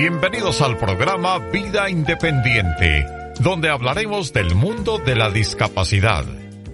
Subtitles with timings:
[0.00, 3.06] Bienvenidos al programa Vida Independiente,
[3.38, 6.24] donde hablaremos del mundo de la discapacidad.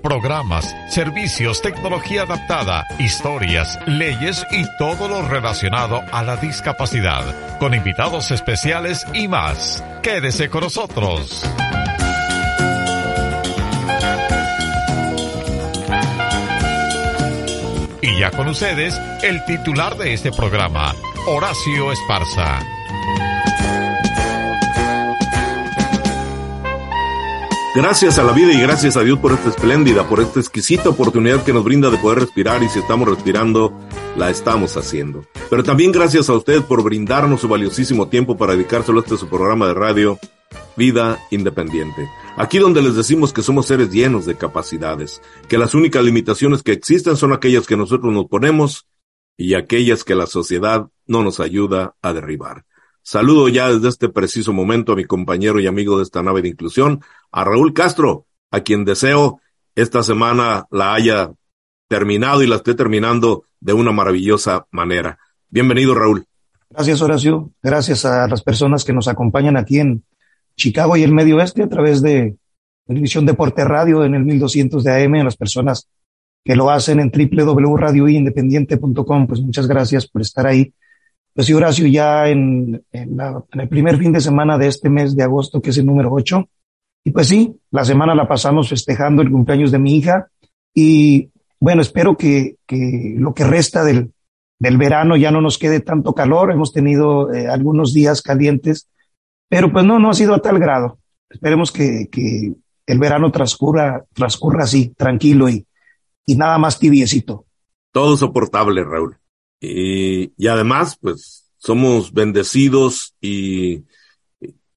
[0.01, 8.31] Programas, servicios, tecnología adaptada, historias, leyes y todo lo relacionado a la discapacidad, con invitados
[8.31, 9.83] especiales y más.
[10.05, 11.43] Quédese con nosotros.
[18.03, 20.95] Y ya con ustedes, el titular de este programa,
[21.27, 22.76] Horacio Esparza.
[27.77, 31.45] Gracias a la vida y gracias a Dios por esta espléndida, por esta exquisita oportunidad
[31.45, 33.79] que nos brinda de poder respirar y si estamos respirando,
[34.17, 35.27] la estamos haciendo.
[35.51, 39.29] Pero también gracias a usted por brindarnos su valiosísimo tiempo para dedicárselo a este su
[39.29, 40.19] programa de radio,
[40.75, 42.09] Vida Independiente.
[42.39, 46.73] Aquí donde les decimos que somos seres llenos de capacidades, que las únicas limitaciones que
[46.73, 48.87] existen son aquellas que nosotros nos ponemos
[49.37, 52.65] y aquellas que la sociedad no nos ayuda a derribar.
[53.09, 56.49] Saludo ya desde este preciso momento a mi compañero y amigo de esta nave de
[56.49, 59.41] inclusión, a Raúl Castro, a quien deseo
[59.77, 61.31] esta semana la haya
[61.87, 65.21] terminado y la esté terminando de una maravillosa manera.
[65.49, 66.27] Bienvenido, Raúl.
[66.69, 67.53] Gracias, Horacio.
[67.63, 70.03] Gracias a las personas que nos acompañan aquí en
[70.57, 72.35] Chicago y el Medio Oeste a través de
[72.89, 75.89] Televisión Deporte Radio en el 1200 de AM, a las personas
[76.45, 79.29] que lo hacen en www.radioindependiente.com.
[79.29, 80.75] Pues muchas gracias por estar ahí
[81.37, 83.21] pues sí, Horacio, ya en, en,
[83.53, 86.49] el primer fin de semana de este mes de agosto, que es el número 8.
[87.05, 90.29] Y pues sí, la semana la pasamos festejando el cumpleaños de mi hija.
[90.73, 91.29] Y
[91.61, 94.15] bueno, espero que, que lo que resta del,
[94.59, 96.53] del verano ya no nos quede tanto calor.
[96.53, 98.89] Hemos tenido eh, algunos días calientes,
[99.47, 101.01] pero pues no, no ha sido a tal grado.
[101.29, 102.55] Esperemos que, que
[102.87, 105.67] el verano transcurra, transcurra así, tranquilo y,
[106.25, 107.45] y nada más tibiecito.
[107.93, 109.19] Todo soportable, Raúl.
[109.67, 113.85] Y, y además, pues somos bendecidos y,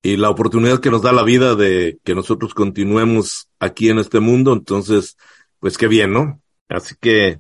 [0.02, 4.20] y la oportunidad que nos da la vida de que nosotros continuemos aquí en este
[4.20, 5.18] mundo, entonces,
[5.60, 6.42] pues qué bien, ¿no?
[6.68, 7.38] Así que,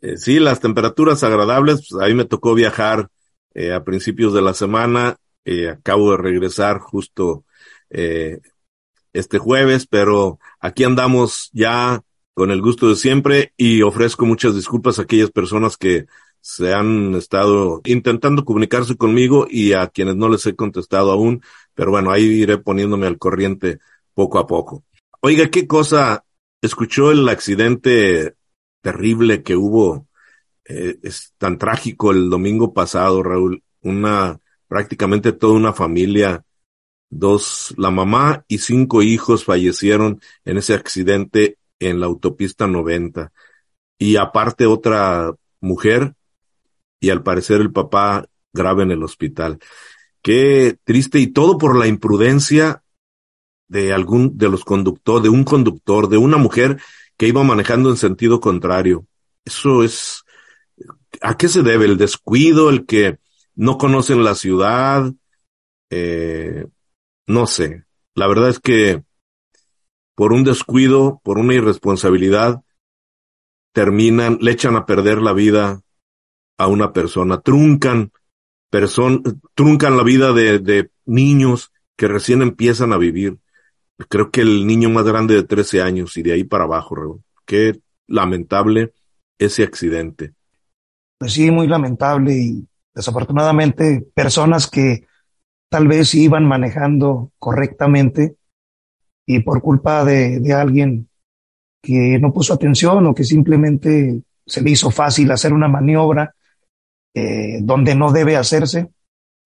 [0.00, 3.08] eh, sí, las temperaturas agradables, pues ahí me tocó viajar
[3.54, 7.44] eh, a principios de la semana, eh, acabo de regresar justo
[7.90, 8.38] eh,
[9.12, 12.02] este jueves, pero aquí andamos ya
[12.34, 16.06] con el gusto de siempre y ofrezco muchas disculpas a aquellas personas que
[16.40, 21.42] se han estado intentando comunicarse conmigo y a quienes no les he contestado aún,
[21.74, 23.78] pero bueno, ahí iré poniéndome al corriente
[24.14, 24.84] poco a poco.
[25.20, 26.24] Oiga, ¿qué cosa
[26.62, 28.34] escuchó el accidente
[28.80, 30.08] terrible que hubo?
[30.64, 33.62] Eh, es tan trágico el domingo pasado, Raúl.
[33.82, 36.44] Una, prácticamente toda una familia,
[37.10, 43.32] dos, la mamá y cinco hijos fallecieron en ese accidente en la autopista 90.
[43.98, 46.14] Y aparte otra mujer
[47.00, 49.58] y al parecer el papá grave en el hospital.
[50.22, 52.82] Qué triste y todo por la imprudencia
[53.68, 56.80] de algún de los conductores, de un conductor, de una mujer
[57.16, 59.06] que iba manejando en sentido contrario.
[59.44, 60.24] Eso es
[61.20, 63.18] ¿a qué se debe el descuido, el que
[63.54, 65.12] no conocen la ciudad?
[65.90, 66.66] Eh,
[67.26, 67.84] no sé.
[68.14, 69.02] La verdad es que
[70.14, 72.62] por un descuido, por una irresponsabilidad,
[73.72, 75.80] terminan, le echan a perder la vida
[76.60, 78.12] a una persona, truncan
[78.68, 79.22] person
[79.54, 83.38] truncan la vida de, de, niños que recién empiezan a vivir.
[84.10, 87.80] Creo que el niño más grande de 13 años y de ahí para abajo, qué
[88.06, 88.92] lamentable
[89.38, 90.34] ese accidente.
[91.18, 95.06] Pues sí, muy lamentable y desafortunadamente personas que
[95.70, 98.36] tal vez iban manejando correctamente
[99.26, 101.08] y por culpa de, de alguien
[101.82, 106.34] que no puso atención o que simplemente se le hizo fácil hacer una maniobra
[107.14, 108.88] eh, donde no debe hacerse,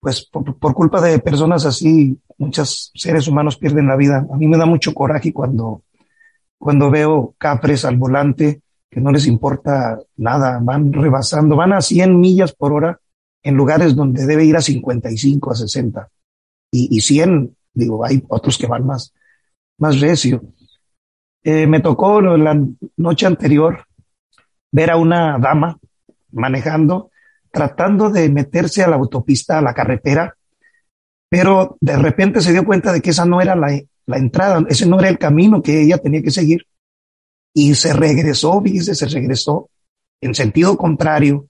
[0.00, 4.26] pues por, por, culpa de personas así, muchos seres humanos pierden la vida.
[4.30, 5.82] A mí me da mucho coraje cuando,
[6.58, 8.60] cuando veo capres al volante
[8.94, 13.00] que no les importa nada, van rebasando, van a 100 millas por hora
[13.42, 16.08] en lugares donde debe ir a 55, a 60.
[16.70, 19.12] Y, y 100, digo, hay otros que van más.
[19.78, 20.44] más recio.
[21.42, 22.58] Eh, me tocó la
[22.96, 23.84] noche anterior
[24.70, 25.78] ver a una dama
[26.30, 27.10] manejando,
[27.54, 30.36] tratando de meterse a la autopista, a la carretera,
[31.30, 34.86] pero de repente se dio cuenta de que esa no era la, la entrada, ese
[34.86, 36.66] no era el camino que ella tenía que seguir
[37.54, 39.70] y se regresó, dice, se regresó
[40.20, 41.46] en sentido contrario.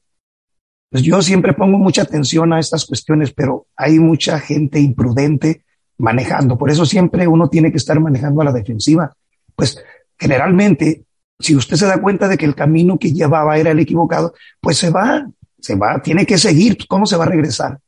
[0.90, 5.64] Pues yo siempre pongo mucha atención a estas cuestiones, pero hay mucha gente imprudente
[5.96, 6.58] manejando.
[6.58, 9.12] Por eso siempre uno tiene que estar manejando a la defensiva.
[9.56, 9.82] Pues
[10.18, 11.04] generalmente,
[11.38, 14.76] si usted se da cuenta de que el camino que llevaba era el equivocado, pues
[14.76, 15.26] se va,
[15.64, 16.76] se va, tiene que seguir.
[16.86, 17.80] ¿Cómo se va a regresar?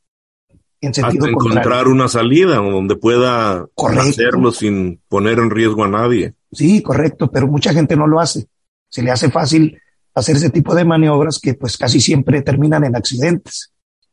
[0.81, 6.33] En sentido encontrar una salida donde pueda hacerlo sin poner en riesgo a nadie.
[6.53, 8.47] Sí, correcto, pero mucha gente no lo hace.
[8.89, 9.79] Se le hace fácil
[10.15, 13.73] hacer ese tipo de maniobras que pues casi siempre terminan en accidentes.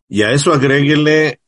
[0.09, 1.39] Y a eso agréguele,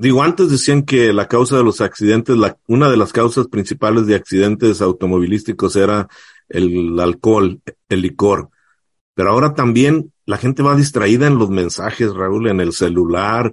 [0.00, 4.06] digo, antes decían que la causa de los accidentes, la, una de las causas principales
[4.06, 6.08] de accidentes automovilísticos era
[6.48, 7.60] el alcohol,
[7.90, 8.48] el licor.
[9.14, 13.52] Pero ahora también la gente va distraída en los mensajes, Raúl, en el celular.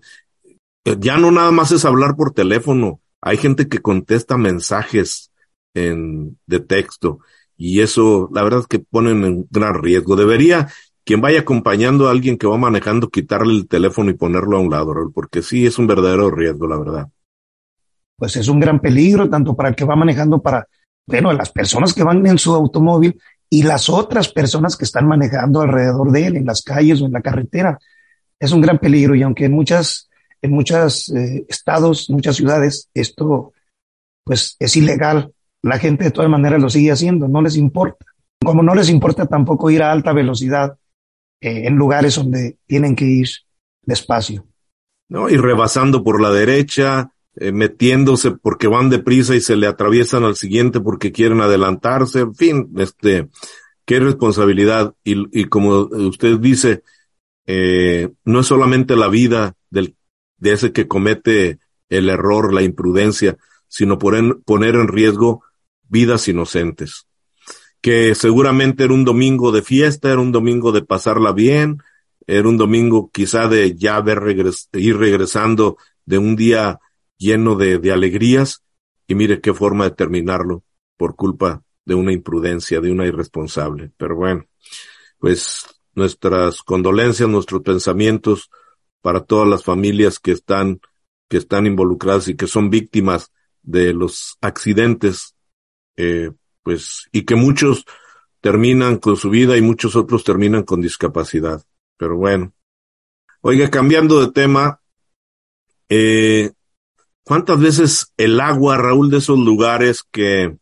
[0.84, 3.02] Ya no nada más es hablar por teléfono.
[3.22, 5.32] Hay gente que contesta mensajes
[5.74, 7.20] en, de texto.
[7.58, 10.16] Y eso, la verdad es que ponen en gran riesgo.
[10.16, 10.70] Debería
[11.04, 14.70] quien vaya acompañando a alguien que va manejando quitarle el teléfono y ponerlo a un
[14.70, 17.08] lado, porque sí es un verdadero riesgo, la verdad.
[18.16, 20.68] Pues es un gran peligro, tanto para el que va manejando, para,
[21.08, 25.62] bueno, las personas que van en su automóvil y las otras personas que están manejando
[25.62, 27.80] alrededor de él, en las calles o en la carretera.
[28.40, 30.10] Es un gran peligro y aunque en muchas,
[30.42, 33.54] en muchos eh, estados, muchas ciudades, esto
[34.24, 38.06] pues es ilegal, la gente de todas maneras lo sigue haciendo, no les importa.
[38.44, 40.78] Como no les importa tampoco ir a alta velocidad
[41.42, 43.28] eh, en lugares donde tienen que ir
[43.82, 44.46] despacio.
[45.10, 50.26] No, y rebasando por la derecha, eh, metiéndose porque van deprisa y se le atraviesan
[50.26, 53.30] al siguiente porque quieren adelantarse, en fin, este,
[53.86, 54.94] qué responsabilidad.
[55.06, 56.84] Y, y como usted dice,
[57.48, 59.96] eh, no es solamente la vida del,
[60.38, 63.38] de ese que comete el error, la imprudencia,
[63.68, 65.44] sino poner en riesgo
[65.88, 67.08] vidas inocentes,
[67.82, 71.82] que seguramente era un domingo de fiesta, era un domingo de pasarla bien,
[72.28, 74.22] era un domingo quizá de ya ver
[74.74, 76.80] ir regresando de un día
[77.20, 78.64] lleno de, de alegrías,
[79.08, 80.64] y mire qué forma de terminarlo
[80.98, 83.92] por culpa de una imprudencia, de una irresponsable.
[83.98, 84.46] Pero bueno,
[85.18, 88.50] pues nuestras condolencias, nuestros pensamientos
[89.02, 90.80] para todas las familias que están,
[91.28, 93.32] que están involucradas y que son víctimas
[93.62, 95.36] de los accidentes
[95.98, 96.32] eh,
[96.64, 97.86] pues, y que muchos
[98.42, 101.64] terminan con su vida y muchos otros terminan con discapacidad.
[101.98, 102.54] Pero bueno.
[103.42, 104.82] Oiga, cambiando de tema,
[105.88, 106.52] eh,
[107.30, 110.58] ¿cuántas veces el agua, Raúl, de esos lugares que,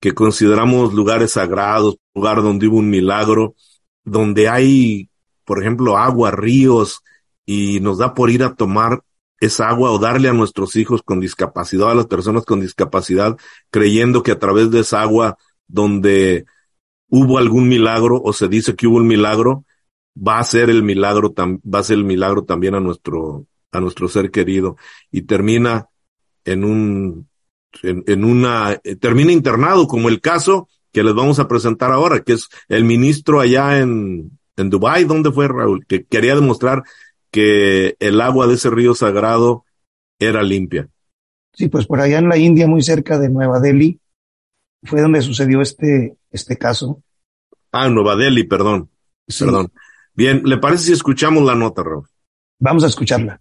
[0.00, 3.54] que consideramos lugares sagrados, lugar donde hubo un milagro,
[4.02, 5.10] donde hay,
[5.44, 7.02] por ejemplo, agua, ríos,
[7.46, 9.04] y nos da por ir a tomar
[9.38, 13.36] esa agua o darle a nuestros hijos con discapacidad, a las personas con discapacidad,
[13.70, 15.38] creyendo que a través de esa agua
[15.68, 16.46] donde
[17.06, 19.64] hubo algún milagro o se dice que hubo un milagro,
[20.16, 24.08] va a ser el milagro, va a ser el milagro también a nuestro, a nuestro
[24.08, 24.76] ser querido
[25.12, 25.90] y termina
[26.44, 27.28] en un,
[27.82, 32.34] en, una, eh, termina internado como el caso que les vamos a presentar ahora, que
[32.34, 35.86] es el ministro allá en, en Dubai, ¿dónde fue Raúl?
[35.86, 36.82] Que quería demostrar
[37.30, 39.64] que el agua de ese río sagrado
[40.18, 40.88] era limpia.
[41.54, 43.98] Sí, pues por allá en la India, muy cerca de Nueva Delhi,
[44.84, 47.02] fue donde sucedió este, este caso.
[47.70, 48.90] Ah, Nueva Delhi, perdón.
[49.38, 49.72] Perdón.
[50.14, 52.06] Bien, ¿le parece si escuchamos la nota, Rob?
[52.58, 53.40] Vamos a escucharla.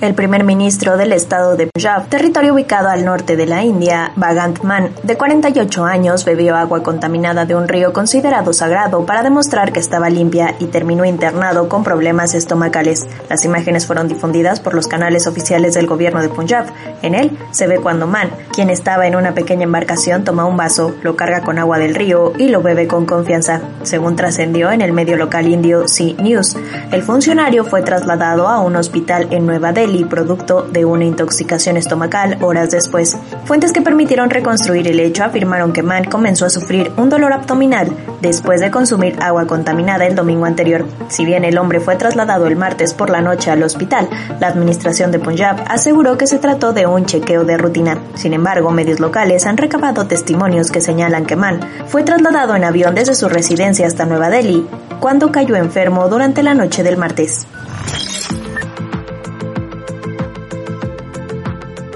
[0.00, 4.62] El primer ministro del estado de Punjab, territorio ubicado al norte de la India, Bhagant
[4.62, 9.78] Mann, de 48 años, bebió agua contaminada de un río considerado sagrado para demostrar que
[9.78, 13.06] estaba limpia y terminó internado con problemas estomacales.
[13.28, 16.64] Las imágenes fueron difundidas por los canales oficiales del gobierno de Punjab.
[17.02, 20.94] En él se ve cuando Mann, quien estaba en una pequeña embarcación, toma un vaso,
[21.02, 24.94] lo carga con agua del río y lo bebe con confianza, según trascendió en el
[24.94, 26.56] medio local indio C News.
[26.90, 31.76] El funcionario fue trasladado a un hospital en Nueva Delhi y producto de una intoxicación
[31.76, 33.16] estomacal horas después.
[33.44, 37.88] Fuentes que permitieron reconstruir el hecho afirmaron que Mann comenzó a sufrir un dolor abdominal
[38.20, 40.86] después de consumir agua contaminada el domingo anterior.
[41.08, 44.08] Si bien el hombre fue trasladado el martes por la noche al hospital,
[44.40, 47.98] la administración de Punjab aseguró que se trató de un chequeo de rutina.
[48.14, 52.94] Sin embargo, medios locales han recabado testimonios que señalan que Mann fue trasladado en avión
[52.94, 54.66] desde su residencia hasta Nueva Delhi
[55.00, 57.46] cuando cayó enfermo durante la noche del martes.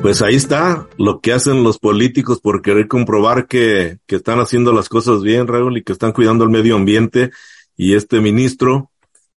[0.05, 4.71] Pues ahí está lo que hacen los políticos por querer comprobar que, que están haciendo
[4.71, 7.31] las cosas bien, Raúl, y que están cuidando el medio ambiente.
[7.75, 8.91] Y este ministro,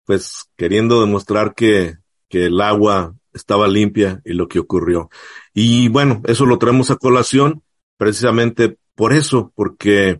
[0.05, 1.98] pues queriendo demostrar que,
[2.29, 5.12] que el agua estaba limpia y lo que ocurrió.
[5.53, 7.62] Y bueno, eso lo traemos a colación
[7.98, 10.19] precisamente por eso, porque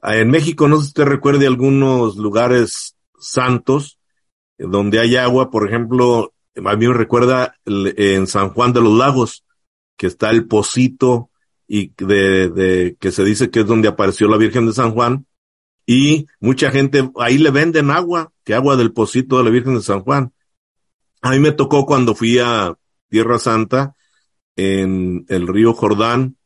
[0.00, 3.98] en México, no sé si usted recuerde algunos lugares santos
[4.58, 9.42] donde hay agua, por ejemplo, a mí me recuerda en San Juan de los Lagos,
[9.96, 11.30] que está el pocito
[11.66, 15.26] y de, de, que se dice que es donde apareció la Virgen de San Juan,
[15.86, 19.82] y mucha gente ahí le venden agua, que agua del pocito de la Virgen de
[19.82, 20.32] San Juan.
[21.20, 22.74] A mí me tocó cuando fui a
[23.08, 23.94] Tierra Santa,
[24.56, 26.36] en el río Jordán,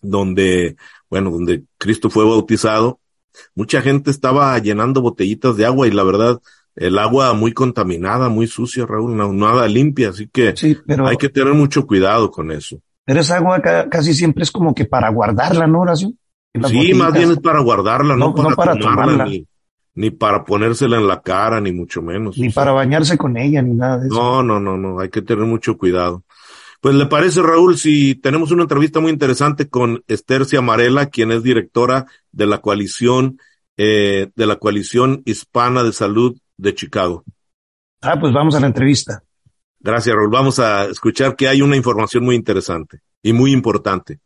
[0.00, 0.76] donde,
[1.08, 3.00] bueno, donde Cristo fue bautizado,
[3.54, 6.40] mucha gente estaba llenando botellitas de agua y la verdad,
[6.76, 11.54] el agua muy contaminada, muy sucia, Raúl, no, nada limpia, así que hay que tener
[11.54, 12.78] mucho cuidado con eso.
[13.04, 16.12] Pero esa agua casi siempre es como que para guardarla, ¿no, Horacio?
[16.68, 19.46] Sí, más bien es para guardarla, no, para, tomarla, Ni,
[19.94, 22.38] ni, para ponérsela en la cara, ni mucho menos.
[22.38, 24.14] Ni para bañarse con ella, ni nada de eso.
[24.14, 26.22] No, no, no, no, hay que tener mucho cuidado.
[26.80, 31.42] Pues le parece, Raúl, si tenemos una entrevista muy interesante con Esther Ciamarela, quien es
[31.42, 33.38] directora de la coalición,
[33.76, 37.24] eh, de la coalición hispana de salud de Chicago.
[38.00, 39.22] Ah, pues vamos a la entrevista.
[39.80, 40.30] Gracias, Raúl.
[40.30, 44.20] Vamos a escuchar que hay una información muy interesante y muy importante.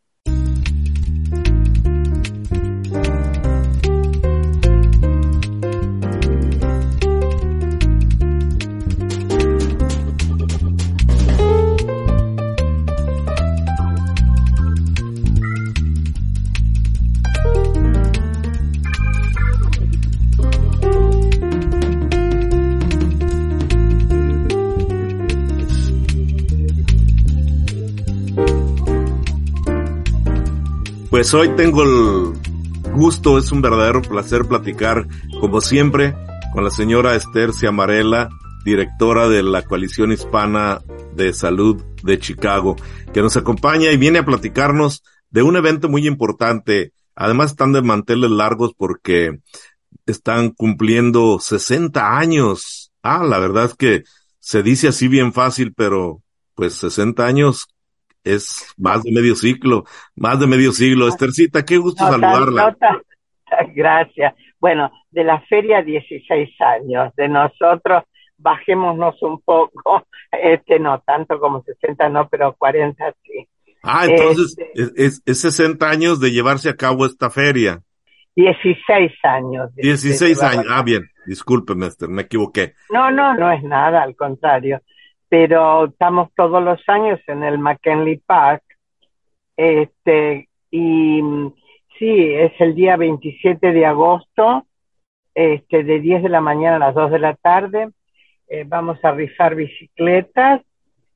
[31.18, 35.08] Pues hoy tengo el gusto, es un verdadero placer platicar,
[35.40, 36.14] como siempre,
[36.52, 38.28] con la señora Esther Ciamarela,
[38.64, 40.80] directora de la Coalición Hispana
[41.16, 42.76] de Salud de Chicago,
[43.12, 46.92] que nos acompaña y viene a platicarnos de un evento muy importante.
[47.16, 49.40] Además están de manteles largos porque
[50.06, 52.92] están cumpliendo 60 años.
[53.02, 54.04] Ah, la verdad es que
[54.38, 56.22] se dice así bien fácil, pero
[56.54, 57.66] pues 60 años
[58.34, 61.08] es más de medio ciclo, más de medio siglo.
[61.08, 62.76] Estercita, qué gusto saludarla.
[63.74, 64.34] Gracias.
[64.60, 68.04] Bueno, de la feria 16 años, de nosotros
[68.36, 73.48] bajémonos un poco, este no, tanto como 60 no, pero 40 sí.
[73.82, 77.80] Ah, entonces este es, es, 60 años de llevarse a cabo esta feria.
[78.34, 79.74] 16 años.
[79.74, 82.74] 16 años, ah bien, discúlpeme Esther, me equivoqué.
[82.90, 84.80] No, no, no es nada, al contrario
[85.28, 88.62] pero estamos todos los años en el McKinley Park.
[89.56, 91.20] Este, y
[91.98, 94.66] sí, es el día 27 de agosto,
[95.34, 97.90] este, de 10 de la mañana a las 2 de la tarde.
[98.48, 100.62] Eh, vamos a rifar bicicletas,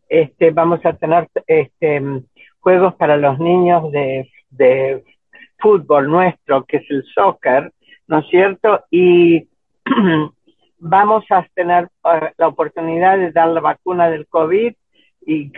[0.08, 2.02] este, vamos a tener este,
[2.60, 5.02] juegos para los niños de, de
[5.58, 7.72] fútbol nuestro, que es el soccer,
[8.06, 8.84] ¿no es cierto?
[8.90, 9.48] Y
[10.82, 14.74] vamos a tener eh, la oportunidad de dar la vacuna del COVID
[15.24, 15.52] y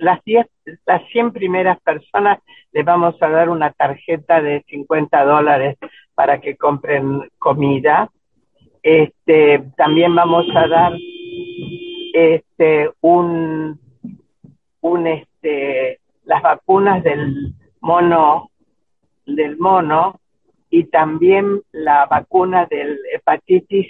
[0.00, 0.46] las 10,
[0.84, 2.40] las 100 primeras personas
[2.72, 5.78] les vamos a dar una tarjeta de 50 dólares
[6.16, 8.10] para que compren comida.
[8.82, 10.92] Este, también vamos a dar
[12.12, 13.78] este, un,
[14.80, 18.50] un, este, las vacunas del mono,
[19.24, 20.18] del mono
[20.68, 23.86] y también la vacuna del hepatitis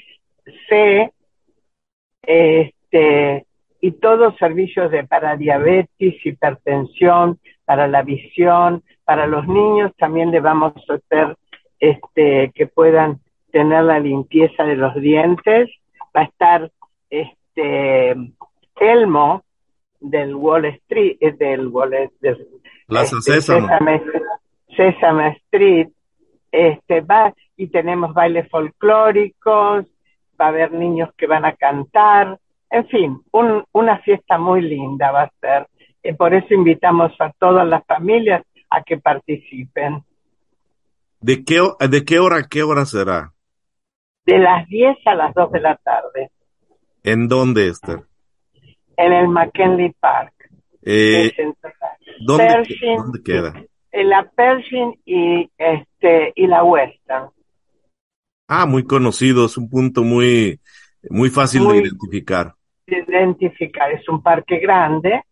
[0.69, 1.13] C,
[2.23, 3.47] este,
[3.81, 10.41] y todos servicios de para diabetes, hipertensión, para la visión, para los niños también le
[10.41, 11.37] vamos a hacer
[11.79, 13.21] este, que puedan
[13.53, 15.71] tener la limpieza de los dientes.
[16.17, 16.71] Va a estar
[17.11, 18.15] este
[18.81, 19.43] Elmo
[20.01, 22.39] del Wall Street, eh, del Wall del,
[22.87, 24.03] Plaza este, Sésame.
[24.77, 25.89] Sésame Street,
[26.51, 29.87] este va y tenemos bailes folclóricos,
[30.41, 32.38] va a haber niños que van a cantar,
[32.75, 33.23] en fin,
[33.73, 35.69] una fiesta muy linda va a ser.
[36.03, 40.03] Y por eso invitamos a todas las familias a que participen.
[41.21, 43.33] ¿De qué, de qué hora a qué hora será?
[44.26, 46.31] De las 10 a las 2 de la tarde.
[47.05, 48.00] ¿En dónde, Esther?
[48.97, 50.33] En el McKinley Park.
[50.83, 51.33] Eh,
[52.26, 52.64] ¿dónde,
[52.97, 53.55] ¿Dónde queda?
[53.93, 57.31] En la Pershing y, este, y la Western.
[58.47, 60.61] Ah, muy conocido, es un punto muy,
[61.09, 62.55] muy fácil de identificar.
[62.87, 65.23] identificar, es un parque grande,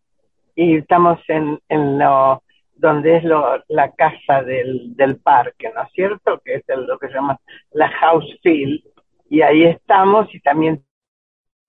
[0.55, 2.43] y estamos en, en lo,
[2.75, 6.41] donde es lo, la casa del, del parque, ¿no es cierto?
[6.45, 7.39] Que es lo que se llama
[7.73, 8.83] la House Field,
[9.29, 10.85] y ahí estamos y también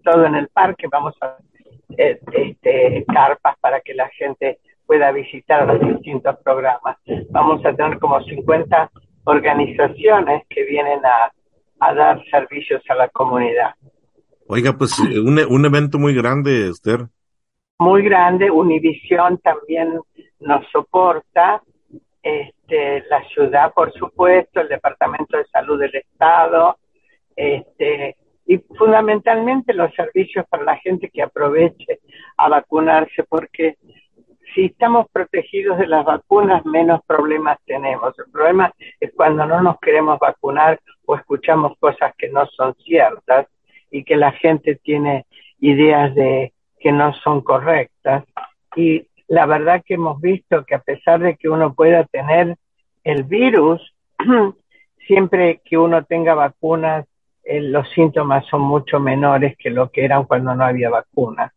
[0.04, 1.38] todo en el parque, vamos a
[1.98, 6.98] eh, este, carpas para que la gente pueda visitar los distintos programas.
[7.30, 8.92] Vamos a tener como 50
[9.26, 11.32] organizaciones que vienen a,
[11.80, 13.74] a dar servicios a la comunidad.
[14.48, 17.08] Oiga, pues eh, un, un evento muy grande, Esther.
[17.80, 20.00] Muy grande, Univisión también
[20.40, 21.62] nos soporta,
[22.22, 26.78] este, la ciudad, por supuesto, el Departamento de Salud del Estado,
[27.36, 28.16] este,
[28.46, 32.00] y fundamentalmente los servicios para la gente que aproveche
[32.38, 33.78] a vacunarse, porque
[34.54, 38.18] si estamos protegidos de las vacunas, menos problemas tenemos.
[38.18, 43.48] El problema es cuando no nos queremos vacunar o escuchamos cosas que no son ciertas
[43.92, 45.26] y que la gente tiene
[45.60, 48.26] ideas de que no son correctas.
[48.76, 52.56] Y la verdad que hemos visto que a pesar de que uno pueda tener
[53.04, 53.82] el virus,
[55.08, 57.06] siempre que uno tenga vacunas,
[57.44, 61.52] eh, los síntomas son mucho menores que lo que eran cuando no había vacunas.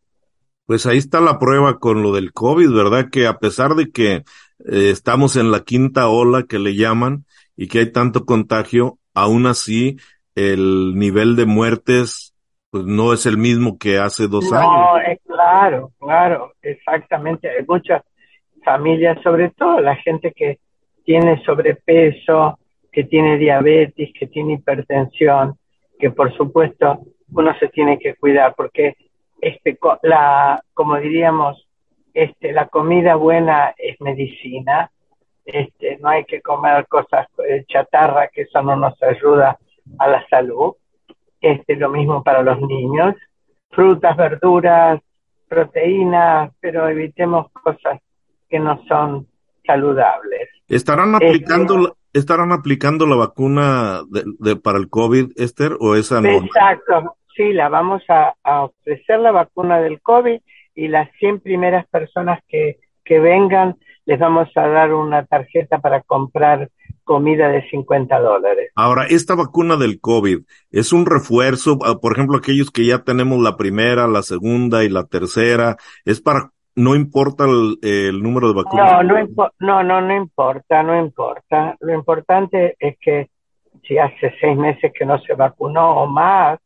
[0.66, 3.08] Pues ahí está la prueba con lo del COVID, ¿verdad?
[3.11, 4.25] Que a pesar de que eh,
[4.58, 7.25] estamos en la quinta ola que le llaman
[7.56, 9.96] y que hay tanto contagio, aún así
[10.35, 12.35] el nivel de muertes
[12.70, 14.70] pues no es el mismo que hace dos años.
[14.70, 17.49] No, es claro, claro, exactamente.
[17.49, 18.02] Hay muchas
[18.64, 20.58] familias, sobre todo la gente que
[21.04, 22.58] tiene sobrepeso,
[22.92, 25.56] que tiene diabetes, que tiene hipertensión,
[25.99, 28.96] que por supuesto uno se tiene que cuidar porque
[29.40, 31.66] este, la, como diríamos,
[32.14, 34.90] este, la comida buena es medicina,
[35.45, 39.59] este, no hay que comer cosas eh, chatarra, que eso no nos ayuda
[39.99, 40.75] a la salud.
[41.40, 43.14] Este, lo mismo para los niños,
[43.71, 45.00] frutas, verduras,
[45.49, 48.00] proteínas, pero evitemos cosas
[48.49, 49.28] que no son
[49.64, 50.49] saludables.
[50.69, 56.30] ¿Estarán este, aplicando, estarán aplicando la vacuna de, para el COVID, Esther, o esa no?
[56.30, 60.40] Exacto, sí, la vamos a, ofrecer la vacuna del COVID
[60.75, 66.00] y las 100 primeras personas que, que vengan les vamos a dar una tarjeta para
[66.00, 66.70] comprar
[67.04, 68.70] comida de 50 dólares.
[68.75, 70.38] Ahora, esta vacuna del COVID
[70.70, 74.88] es un refuerzo, ah, por ejemplo, aquellos que ya tenemos la primera, la segunda y
[74.88, 78.92] la tercera, es para, no importa el, número de vacunas.
[78.92, 81.76] No, no, no, no, no importa, no importa.
[81.80, 83.28] Lo importante es que
[83.86, 86.58] si hace seis meses que no se vacunó o más,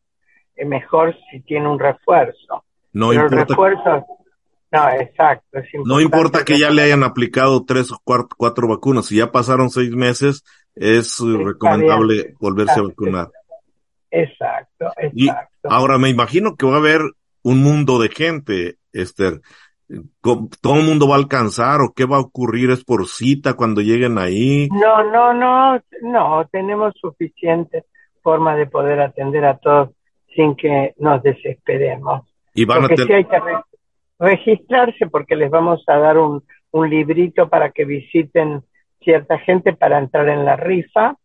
[0.60, 2.64] es mejor si tiene un refuerzo.
[2.92, 3.36] No importa.
[3.36, 4.06] El refuerzo,
[4.72, 5.58] no, exacto.
[5.84, 9.90] no importa que, ya le hayan aplicado tres o cuatro, vacunas, si ya pasaron seis
[9.90, 10.44] meses,
[10.74, 13.30] es recomendable volverse a vacunar.
[14.10, 15.12] Exacto, exacto.
[15.14, 15.30] Y
[15.64, 17.00] ahora me imagino que va a haber
[17.42, 19.40] un mundo de gente, Esther.
[20.20, 22.70] ¿Todo el mundo va a alcanzar o qué va a ocurrir?
[22.70, 24.68] ¿Es por cita cuando lleguen ahí?
[24.70, 27.86] No, no, no, no, tenemos suficiente
[28.22, 29.90] forma de poder atender a todos
[30.34, 32.22] sin que nos desesperemos.
[32.54, 33.12] Y van a tener...
[33.12, 33.40] hay que
[34.18, 38.62] registrarse porque les vamos a dar un, un librito para que visiten
[39.00, 41.16] cierta gente para entrar en la rifa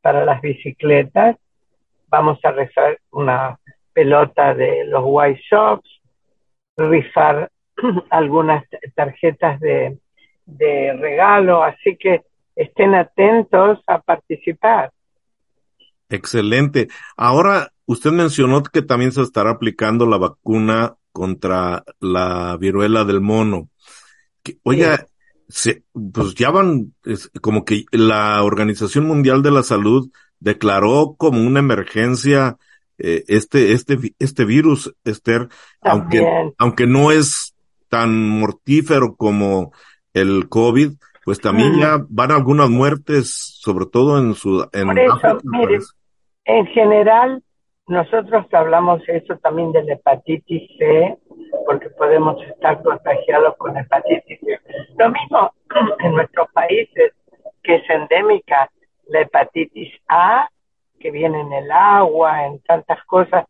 [0.00, 1.36] para las bicicletas.
[2.08, 3.58] Vamos a rifar una
[3.92, 5.82] pelota de los White Sox,
[6.76, 7.50] rifar
[8.10, 8.64] algunas
[8.94, 9.98] tarjetas de,
[10.44, 12.22] de regalo, así que
[12.54, 14.92] estén atentos a participar.
[16.08, 16.86] Excelente.
[17.16, 23.70] Ahora, usted mencionó que también se estará aplicando la vacuna contra la viruela del mono.
[24.62, 25.06] oiga,
[25.48, 26.94] se, pues ya van,
[27.40, 32.58] como que la Organización Mundial de la Salud declaró como una emergencia
[32.98, 35.48] eh, este, este, este virus, Esther,
[35.80, 36.26] aunque,
[36.58, 37.54] aunque no es
[37.88, 39.72] tan mortífero como
[40.12, 40.92] el COVID,
[41.24, 44.88] pues también ya van algunas muertes, sobre todo en su, en
[46.48, 47.42] en general,
[47.88, 51.16] nosotros hablamos eso también de la hepatitis C,
[51.66, 54.60] porque podemos estar contagiados con hepatitis C.
[54.98, 55.52] Lo mismo
[56.00, 57.12] en nuestros países,
[57.62, 58.70] que es endémica,
[59.08, 60.48] la hepatitis A,
[60.98, 63.46] que viene en el agua, en tantas cosas.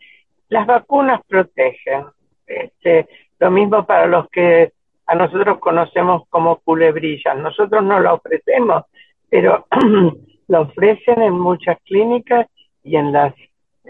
[0.48, 2.06] Las vacunas protegen.
[2.46, 4.72] Este, lo mismo para los que
[5.06, 7.36] a nosotros conocemos como culebrillas.
[7.38, 8.84] Nosotros no la ofrecemos,
[9.30, 9.66] pero
[10.48, 12.46] la ofrecen en muchas clínicas
[12.82, 13.34] y en las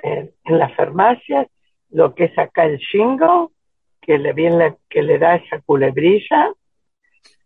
[0.03, 1.47] en las farmacias
[1.91, 3.53] lo que es acá el shingo,
[4.01, 6.53] que le, viene, que le da esa culebrilla.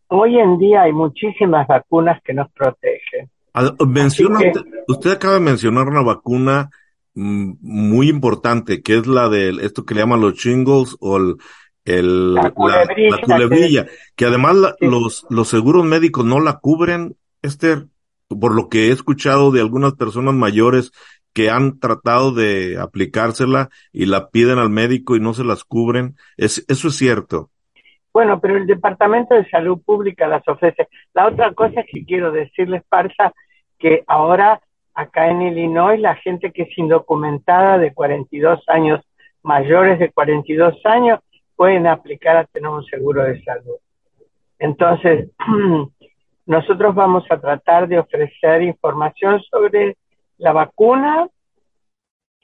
[0.08, 3.30] Hoy en día hay muchísimas vacunas que nos protegen.
[4.88, 6.70] usted, acaba de mencionar una vacuna
[7.14, 11.36] mm, muy importante, que es la de esto que le llaman los shingles o el,
[11.84, 13.86] el, la, culebrilla,
[14.16, 17.86] que, además los, los seguros médicos no la cubren, Esther,
[18.28, 20.92] por lo que he escuchado de algunas personas mayores
[21.32, 26.16] que han tratado de aplicársela y la piden al médico y no se las cubren.
[26.36, 27.50] Es, eso es cierto.
[28.12, 30.88] Bueno, pero el Departamento de Salud Pública las ofrece.
[31.14, 33.32] La otra cosa que quiero decirles, Parsa,
[33.78, 34.60] que ahora
[34.94, 39.00] acá en Illinois la gente que es indocumentada de 42 años,
[39.42, 41.20] mayores de 42 años,
[41.54, 43.76] pueden aplicar a tener un seguro de salud.
[44.58, 45.30] Entonces,
[46.46, 49.96] nosotros vamos a tratar de ofrecer información sobre
[50.40, 51.28] la vacuna,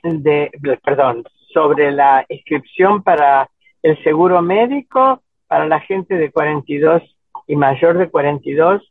[0.02, 0.50] de,
[0.84, 3.50] perdón, sobre la inscripción para
[3.82, 7.02] el seguro médico para la gente de 42
[7.46, 8.82] y mayor de 42.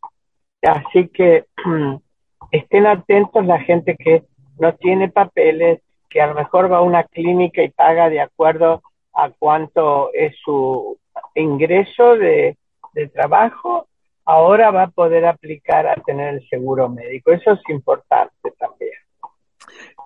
[0.63, 1.45] Así que
[2.51, 4.23] estén atentos la gente que
[4.57, 8.81] no tiene papeles, que a lo mejor va a una clínica y paga de acuerdo
[9.13, 10.97] a cuánto es su
[11.35, 12.57] ingreso de,
[12.93, 13.87] de trabajo,
[14.25, 17.31] ahora va a poder aplicar a tener el seguro médico.
[17.31, 18.93] Eso es importante también.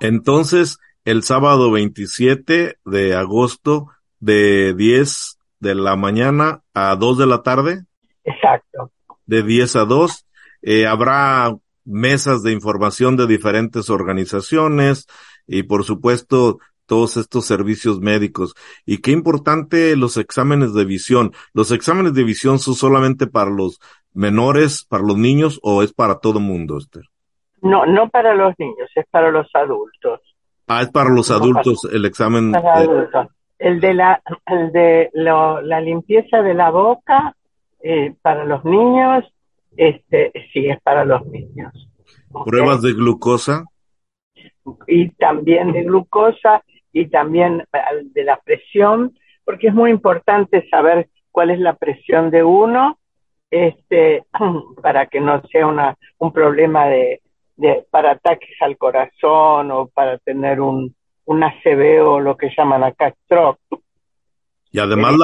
[0.02, 3.88] Entonces, el sábado 27 de agosto
[4.20, 7.86] de 10 de la mañana a 2 de la tarde.
[8.24, 8.92] Exacto.
[9.26, 10.26] De 10 a 2.
[10.62, 11.56] Eh, habrá
[11.86, 15.08] mesas de información de diferentes organizaciones
[15.48, 18.56] y por supuesto todos estos servicios médicos.
[18.86, 21.32] Y qué importante los exámenes de visión.
[21.54, 23.80] ¿Los exámenes de visión son solamente para los
[24.14, 27.04] menores, para los niños o es para todo mundo, Esther?
[27.62, 30.20] No, no para los niños, es para los adultos.
[30.68, 32.54] Ah, es para los adultos el examen.
[33.60, 37.36] El de la, el de la limpieza de la boca
[37.82, 39.26] eh, para los niños,
[39.78, 41.74] este, sí es para los niños.
[42.46, 43.66] Pruebas de glucosa.
[44.88, 47.64] Y también de glucosa y también
[48.04, 52.98] de la presión, porque es muy importante saber cuál es la presión de uno,
[53.52, 54.24] este,
[54.82, 57.22] para que no sea una, un problema de,
[57.56, 62.84] de, para ataques al corazón o para tener un, un ACV o lo que llaman
[62.84, 63.60] acá stroke.
[64.72, 65.16] Y además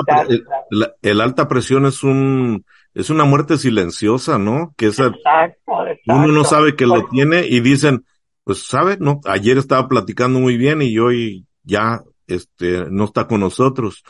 [0.71, 4.73] la, el alta presión es un es una muerte silenciosa, ¿no?
[4.77, 5.13] Que esa,
[6.07, 8.05] uno no sabe que lo tiene y dicen,
[8.45, 13.41] pues sabe, no, ayer estaba platicando muy bien y hoy ya este no está con
[13.41, 14.03] nosotros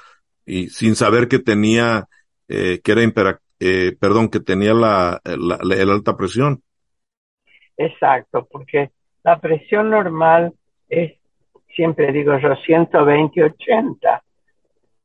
[0.45, 2.07] y sin saber que tenía
[2.47, 3.01] eh, que era
[3.59, 6.61] eh, perdón, que tenía la, la, alta presión.
[7.77, 8.91] Exacto, porque
[9.23, 10.53] la presión normal
[10.89, 11.13] es,
[11.75, 14.21] siempre digo yo, 120, 80.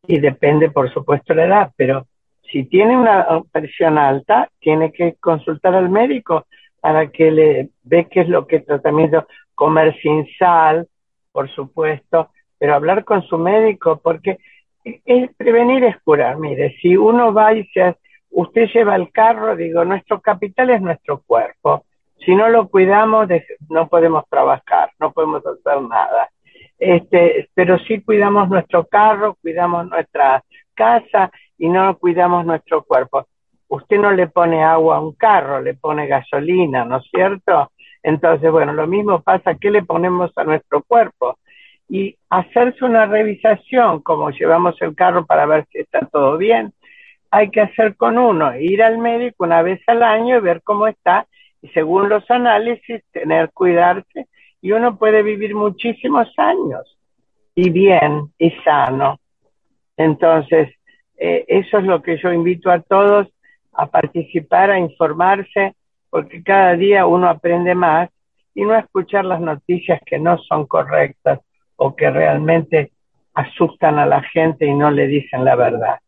[0.06, 2.06] Y depende, por supuesto, la edad, pero
[2.50, 6.46] si tiene una presión alta, tiene que consultar al médico
[6.80, 10.88] para que le ve qué es lo que tratamiento, comer sin sal,
[11.30, 12.30] por supuesto,
[12.60, 14.38] pero hablar con su médico, porque
[14.84, 16.36] es, prevenir es curar.
[16.36, 17.96] Mire, si uno va y se,
[18.28, 21.86] usted lleva el carro, digo, nuestro capital es nuestro cuerpo.
[22.24, 23.28] Si no lo cuidamos,
[23.70, 26.28] no podemos trabajar, no podemos hacer nada.
[26.78, 30.44] Este, pero si cuidamos nuestro carro, cuidamos nuestra
[30.74, 33.26] casa y no cuidamos nuestro cuerpo.
[33.68, 37.72] Usted no le pone agua a un carro, le pone gasolina, ¿no es cierto?
[38.02, 41.38] Entonces, bueno, lo mismo pasa, ¿qué le ponemos a nuestro cuerpo?
[41.90, 46.72] Y hacerse una revisación, como llevamos el carro para ver si está todo bien,
[47.32, 50.86] hay que hacer con uno, ir al médico una vez al año y ver cómo
[50.86, 51.26] está
[51.62, 54.28] y según los análisis, tener, cuidarse,
[54.62, 56.96] y uno puede vivir muchísimos años,
[57.54, 59.18] y bien, y sano.
[59.96, 60.70] Entonces,
[61.18, 63.28] eh, eso es lo que yo invito a todos
[63.72, 65.74] a participar, a informarse,
[66.08, 68.08] porque cada día uno aprende más
[68.54, 71.40] y no escuchar las noticias que no son correctas
[71.82, 72.92] o que realmente
[73.32, 75.98] asustan a la gente y no le dicen la verdad.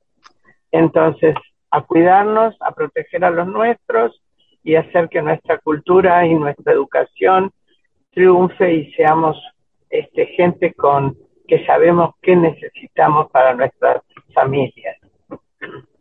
[0.70, 1.34] Entonces,
[1.70, 4.20] a cuidarnos, a proteger a los nuestros
[4.62, 7.52] y hacer que nuestra cultura y nuestra educación
[8.10, 9.38] triunfe y seamos
[9.88, 11.16] este, gente con
[11.48, 14.02] que sabemos qué necesitamos para nuestras
[14.34, 14.98] familias.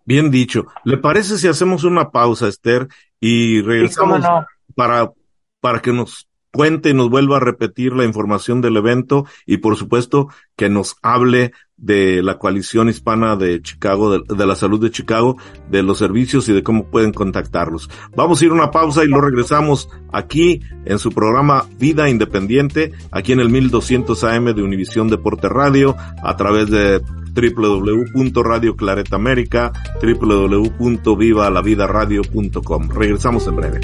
[0.03, 0.65] Bien dicho.
[0.84, 2.88] ¿Le parece si hacemos una pausa, Esther,
[3.21, 4.25] y regresamos
[4.75, 5.12] para,
[5.62, 9.78] para que nos cuente y nos vuelva a repetir la información del evento y por
[9.78, 15.38] supuesto que nos hable de la coalición hispana de Chicago, de, la salud de Chicago,
[15.70, 17.90] de los servicios y de cómo pueden contactarlos.
[18.16, 22.92] Vamos a ir a una pausa y lo regresamos aquí en su programa Vida Independiente,
[23.12, 27.02] aquí en el 1200 AM de Univisión Deporte Radio, a través de
[27.34, 32.90] www.radio Clareta América, www.vivalavidaradio.com.
[32.90, 33.80] Regresamos en breve.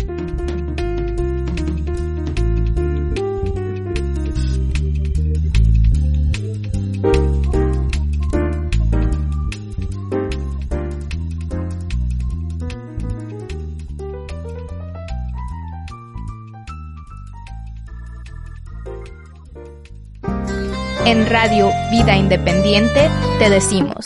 [21.09, 24.03] En Radio Vida Independiente te decimos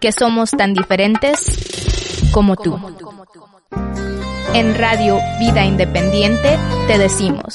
[0.00, 1.38] que somos tan diferentes
[2.32, 2.76] como tú.
[4.52, 7.54] En Radio Vida Independiente te decimos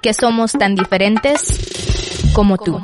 [0.00, 2.80] que somos tan diferentes como tú.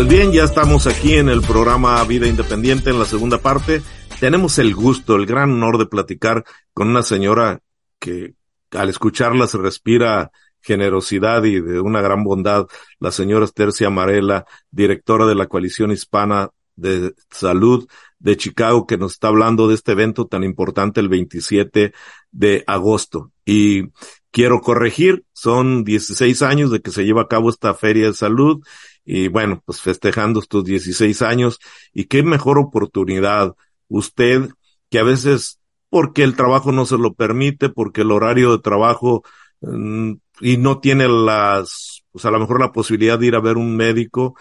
[0.00, 3.82] Pues bien, ya estamos aquí en el programa Vida Independiente en la segunda parte.
[4.18, 7.60] Tenemos el gusto, el gran honor de platicar con una señora
[7.98, 8.32] que
[8.70, 10.30] al escucharla se respira
[10.62, 12.66] generosidad y de una gran bondad,
[12.98, 17.86] la señora Tercia Amarela, directora de la Coalición Hispana de Salud
[18.18, 21.92] de Chicago, que nos está hablando de este evento tan importante el 27
[22.30, 23.32] de agosto.
[23.44, 23.90] Y
[24.30, 28.62] quiero corregir, son 16 años de que se lleva a cabo esta feria de salud
[29.04, 31.58] y bueno, pues festejando estos 16 años
[31.92, 33.54] y qué mejor oportunidad
[33.88, 34.50] usted
[34.88, 35.60] que a veces
[35.90, 39.24] porque el trabajo no se lo permite, porque el horario de trabajo
[39.60, 43.56] mm, y no tiene las, pues a lo mejor la posibilidad de ir a ver
[43.56, 44.36] un médico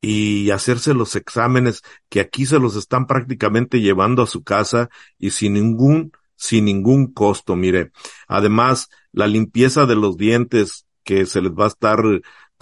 [0.00, 5.30] y hacerse los exámenes que aquí se los están prácticamente llevando a su casa y
[5.30, 7.90] sin ningún, sin ningún costo, mire.
[8.28, 12.02] Además, la limpieza de los dientes que se les va a estar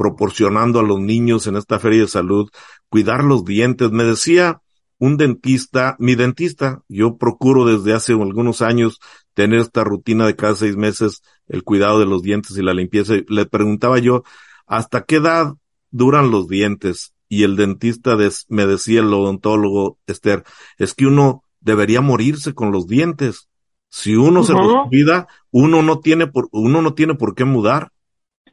[0.03, 2.51] proporcionando a los niños en esta feria de salud,
[2.89, 3.93] cuidar los dientes.
[3.93, 4.61] Me decía
[4.99, 8.99] un dentista, mi dentista, yo procuro desde hace algunos años
[9.33, 13.15] tener esta rutina de cada seis meses, el cuidado de los dientes y la limpieza.
[13.29, 14.25] Le preguntaba yo,
[14.67, 15.55] ¿hasta qué edad
[15.93, 17.15] duran los dientes?
[17.29, 18.17] Y el dentista
[18.49, 20.43] me decía, el odontólogo Esther,
[20.79, 23.49] es que uno debería morirse con los dientes.
[23.89, 27.93] Si uno se los cuida, uno no tiene por, uno no tiene por qué mudar.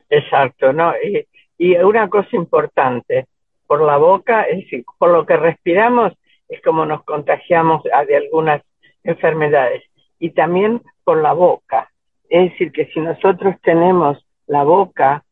[0.10, 0.92] Exacto, ¿no?
[1.04, 1.28] Y,
[1.60, 3.28] y una cosa importante,
[3.68, 6.14] por la boca, es decir, por lo que respiramos,
[6.48, 8.64] es como nos contagiamos de algunas
[9.04, 9.84] enfermedades.
[10.18, 11.92] Y también por la boca.
[12.30, 15.24] Es decir, que si nosotros tenemos la boca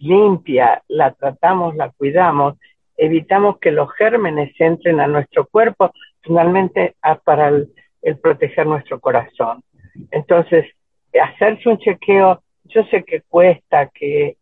[0.00, 2.56] limpia, la tratamos, la cuidamos,
[2.96, 7.68] evitamos que los gérmenes entren a nuestro cuerpo, finalmente para el,
[8.02, 9.62] el proteger nuestro corazón.
[10.10, 10.64] Entonces,
[11.22, 14.38] hacerse un chequeo, yo sé que cuesta, que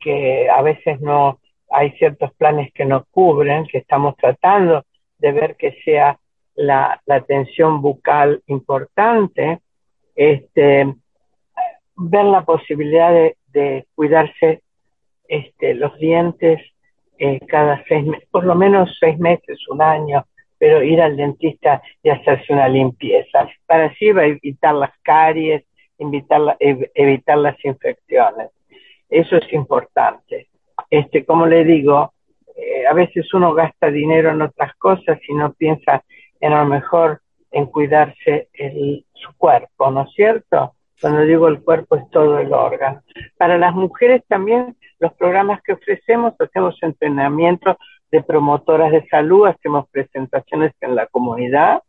[0.00, 1.38] que a veces no
[1.70, 4.84] hay ciertos planes que no cubren, que estamos tratando
[5.18, 6.18] de ver que sea
[6.54, 9.60] la, la tensión bucal importante,
[10.16, 10.94] este,
[11.96, 14.62] ver la posibilidad de, de cuidarse
[15.28, 16.60] este, los dientes
[17.18, 20.26] eh, cada seis meses, por lo menos seis meses, un año,
[20.58, 25.64] pero ir al dentista y hacerse una limpieza, para así evitar las caries,
[25.98, 28.50] evitar, evitar las infecciones.
[29.10, 30.48] Eso es importante.
[30.88, 32.12] Este, como le digo,
[32.56, 36.04] eh, a veces uno gasta dinero en otras cosas y no piensa
[36.40, 37.20] en a lo mejor
[37.50, 40.74] en cuidarse el, su cuerpo, ¿no es cierto?
[41.00, 43.02] Cuando digo el cuerpo es todo el órgano.
[43.36, 47.76] Para las mujeres también los programas que ofrecemos, hacemos entrenamiento
[48.10, 51.82] de promotoras de salud, hacemos presentaciones en la comunidad,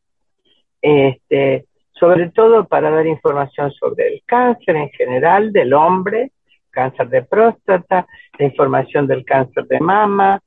[0.82, 6.32] este, sobre todo para dar información sobre el cáncer en general del hombre,
[6.72, 8.08] cáncer de próstata,
[8.40, 10.42] la información del cáncer de mama,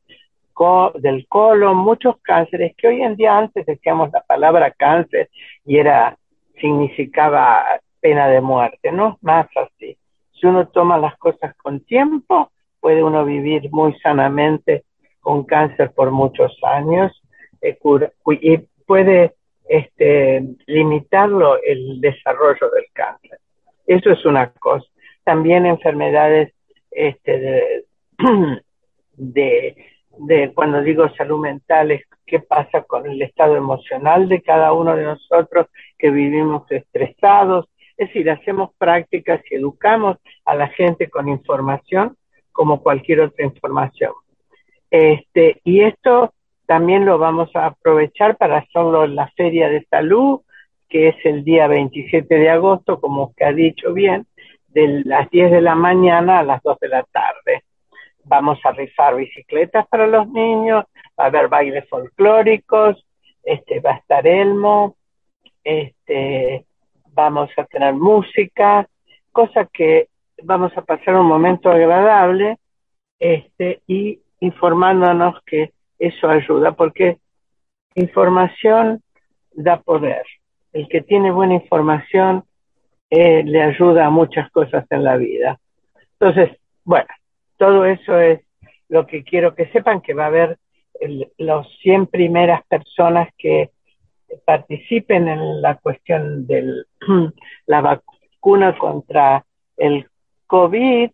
[0.95, 5.29] del colon, muchos cánceres que hoy en día antes decíamos la palabra cáncer
[5.65, 6.17] y era
[6.61, 7.65] significaba
[8.01, 9.97] pena de muerte, no más así.
[10.33, 14.85] Si uno toma las cosas con tiempo, puede uno vivir muy sanamente
[15.21, 17.13] con cáncer por muchos años
[17.61, 17.77] eh,
[18.41, 19.35] y puede
[19.69, 23.39] este, limitarlo el desarrollo del cáncer.
[23.87, 24.87] Eso es una cosa
[25.25, 26.53] también enfermedades
[26.91, 27.85] este,
[29.17, 34.95] de, cuando digo salud mental, es qué pasa con el estado emocional de cada uno
[34.97, 35.67] de nosotros
[35.99, 37.69] que vivimos estresados.
[37.97, 42.17] Es decir, hacemos prácticas y educamos a la gente con información
[42.53, 44.13] como cualquier otra información.
[44.91, 46.33] Este, y esto
[46.67, 50.41] también lo vamos a aprovechar para hacerlo la Feria de Salud,
[50.89, 54.27] que es el día 27 de agosto, como usted ha dicho bien,
[54.75, 57.65] de las 10 de la mañana a las 2 de la tarde.
[58.25, 60.85] Vamos a rifar bicicletas para los niños,
[61.19, 63.05] va a haber bailes folclóricos,
[63.43, 64.97] este, va a estar Elmo,
[65.63, 66.67] este,
[67.13, 68.89] vamos a tener música,
[69.31, 70.09] cosa que
[70.43, 72.59] vamos a pasar un momento agradable
[73.19, 77.19] este, y informándonos que eso ayuda, porque
[77.95, 79.03] información
[79.53, 80.25] da poder.
[80.73, 82.45] El que tiene buena información
[83.11, 85.59] eh, le ayuda a muchas cosas en la vida.
[86.19, 87.09] Entonces, bueno,
[87.59, 88.41] todo eso es
[88.89, 90.59] lo que quiero que sepan, que va a haber
[91.39, 93.71] los 100 primeras personas que
[94.45, 96.85] participen en la cuestión de
[97.67, 99.45] la vacuna contra
[99.77, 100.09] el
[100.47, 101.11] COVID,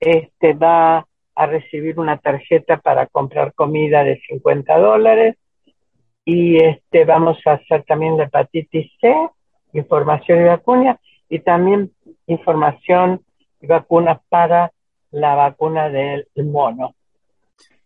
[0.00, 5.36] este va a recibir una tarjeta para comprar comida de 50 dólares.
[6.24, 9.14] Y este vamos a hacer también la hepatitis C,
[9.72, 11.92] información y vacuna y también
[12.26, 13.22] información
[13.60, 14.72] y vacunas para
[15.10, 16.94] la vacuna del mono.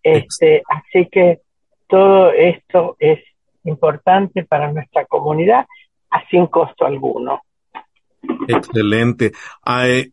[0.03, 1.40] Este, así que
[1.87, 3.18] todo esto es
[3.64, 5.66] importante para nuestra comunidad,
[6.31, 7.42] sin costo alguno.
[8.48, 9.33] Excelente.
[9.64, 10.12] Ah, eh,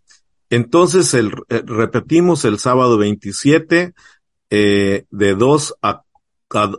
[0.50, 3.94] entonces, el, eh, repetimos el sábado 27
[4.50, 6.04] eh, de 2 a,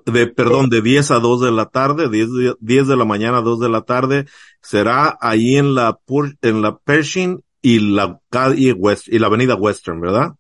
[0.06, 3.38] de, perdón, de 10 a 2 de la tarde, 10 de, 10 de la mañana
[3.38, 4.24] a 2 de la tarde,
[4.60, 5.98] será ahí en la,
[6.42, 10.32] en la Pershing y la calle West, y la avenida Western, ¿verdad?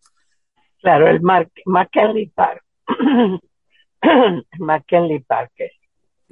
[0.80, 2.62] Claro, el Mar McKinley Park.
[4.58, 5.52] McKinley Park.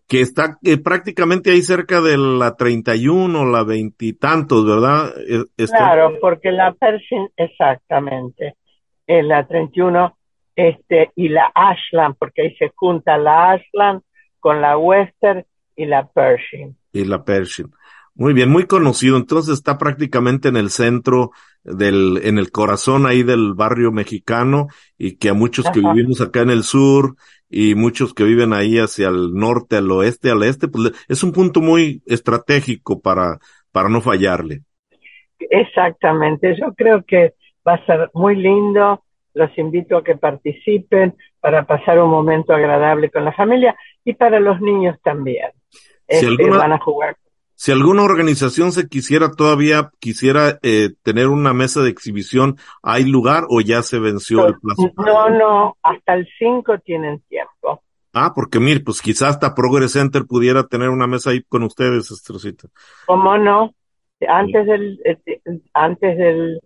[0.06, 5.12] Que está eh, prácticamente ahí cerca de la 31, la veintitantos, ¿verdad?
[5.18, 8.54] E, claro, porque la Pershing, exactamente,
[9.08, 10.16] en la 31,
[10.56, 14.02] este, y la Ashland, porque ahí se junta la Ashland
[14.40, 15.44] con la Western
[15.76, 16.76] y la Pershing.
[16.92, 17.70] Y la Pershing.
[18.14, 19.18] Muy bien, muy conocido.
[19.18, 25.16] Entonces está prácticamente en el centro del, en el corazón ahí del barrio mexicano y
[25.18, 27.16] que a muchos que vivimos acá en el sur
[27.50, 31.32] y muchos que viven ahí hacia el norte, al oeste, al este, pues es un
[31.32, 33.38] punto muy estratégico para,
[33.70, 34.62] para no fallarle.
[35.38, 36.56] Exactamente.
[36.58, 37.34] Yo creo que
[37.66, 39.02] va a ser muy lindo.
[39.36, 44.40] Los invito a que participen para pasar un momento agradable con la familia y para
[44.40, 45.50] los niños también.
[46.08, 47.16] Si este, van a jugar
[47.56, 53.46] si alguna organización se quisiera todavía, quisiera eh, tener una mesa de exhibición, ¿hay lugar
[53.48, 54.92] o ya se venció el plazo?
[54.98, 57.82] No, no, hasta el 5 tienen tiempo.
[58.12, 62.10] Ah, porque mire, pues quizás hasta Progress Center pudiera tener una mesa ahí con ustedes,
[62.10, 62.68] Estrocita.
[63.06, 63.74] ¿Cómo no?
[64.28, 65.40] Antes del, eh,
[65.72, 66.60] antes del,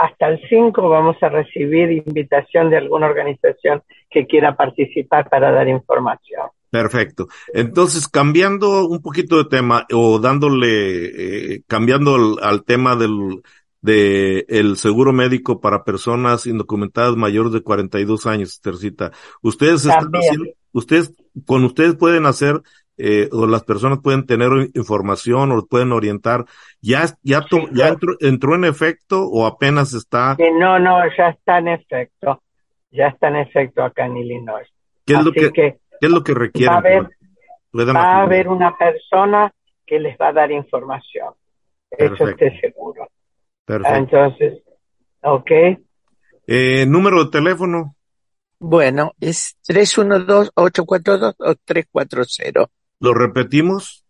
[0.00, 5.68] hasta el 5 vamos a recibir invitación de alguna organización que quiera participar para dar
[5.68, 6.48] información.
[6.70, 7.28] Perfecto.
[7.52, 13.42] Entonces, cambiando un poquito de tema o dándole, eh, cambiando al, tema del
[13.82, 19.10] de el seguro médico para personas indocumentadas mayores de 42 años, Tercita.
[19.42, 21.12] Ustedes están haciendo, ustedes,
[21.44, 22.62] con ustedes pueden hacer,
[23.02, 26.44] eh, o las personas pueden tener información o pueden orientar.
[26.80, 30.36] ¿Ya, ya, ya entró, entró, en efecto o apenas está?
[30.58, 32.42] no, no, ya está en efecto.
[32.90, 34.68] Ya está en efecto acá en Illinois.
[35.06, 36.70] ¿Qué es lo que ¿Qué es lo que requiere?
[36.70, 36.76] Va
[38.00, 39.52] a haber, una persona
[39.86, 41.34] que les va a dar información.
[41.90, 43.06] Eso estoy seguro.
[43.66, 43.96] Perfecto.
[43.96, 44.62] Entonces,
[45.22, 45.50] ok.
[46.46, 47.94] Eh, número de teléfono.
[48.58, 52.70] Bueno, es 312-842 o 340.
[53.00, 54.04] ¿Lo repetimos?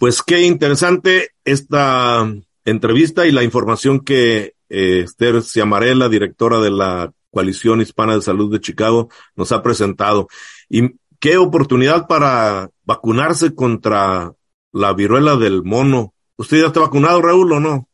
[0.00, 2.26] Pues qué interesante esta
[2.64, 8.50] entrevista y la información que eh, Esther Ciamarela, directora de la Coalición Hispana de Salud
[8.50, 10.28] de Chicago, nos ha presentado.
[10.70, 14.32] Y qué oportunidad para vacunarse contra
[14.72, 16.14] la viruela del mono.
[16.38, 17.86] ¿Usted ya está vacunado, Raúl, o no?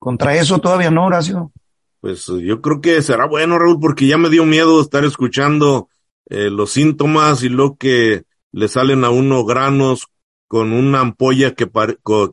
[0.00, 1.52] Contra eso todavía no, Horacio.
[2.00, 5.88] Pues eh, yo creo que será bueno, Raúl, porque ya me dio miedo estar escuchando
[6.28, 10.08] eh, los síntomas y lo que le salen a uno granos
[10.52, 11.66] con una ampolla que,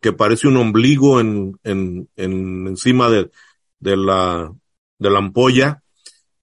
[0.02, 3.32] que parece un ombligo en, en, en encima de,
[3.80, 4.54] de la,
[4.98, 5.84] de la ampolla,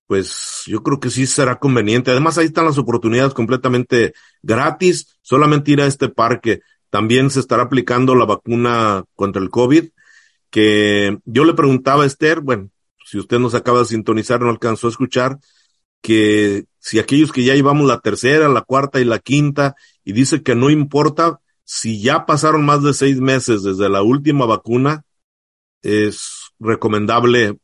[0.07, 2.11] pues yo creo que sí será conveniente.
[2.11, 6.61] Además, ahí están las oportunidades completamente gratis, solamente ir a este parque.
[6.89, 9.91] También se estará aplicando la vacuna contra el COVID,
[10.49, 12.71] que yo le preguntaba a Esther, bueno,
[13.05, 15.41] si usted nos acaba de sintonizar, no alcanzó a escuchar,
[16.01, 19.75] que si aquellos que ya llevamos la tercera, la cuarta y la quinta,
[20.05, 24.47] y dice que no importa si ya pasaron más de seis meses desde la última
[24.47, 25.03] vacuna,
[25.83, 27.59] es recomendable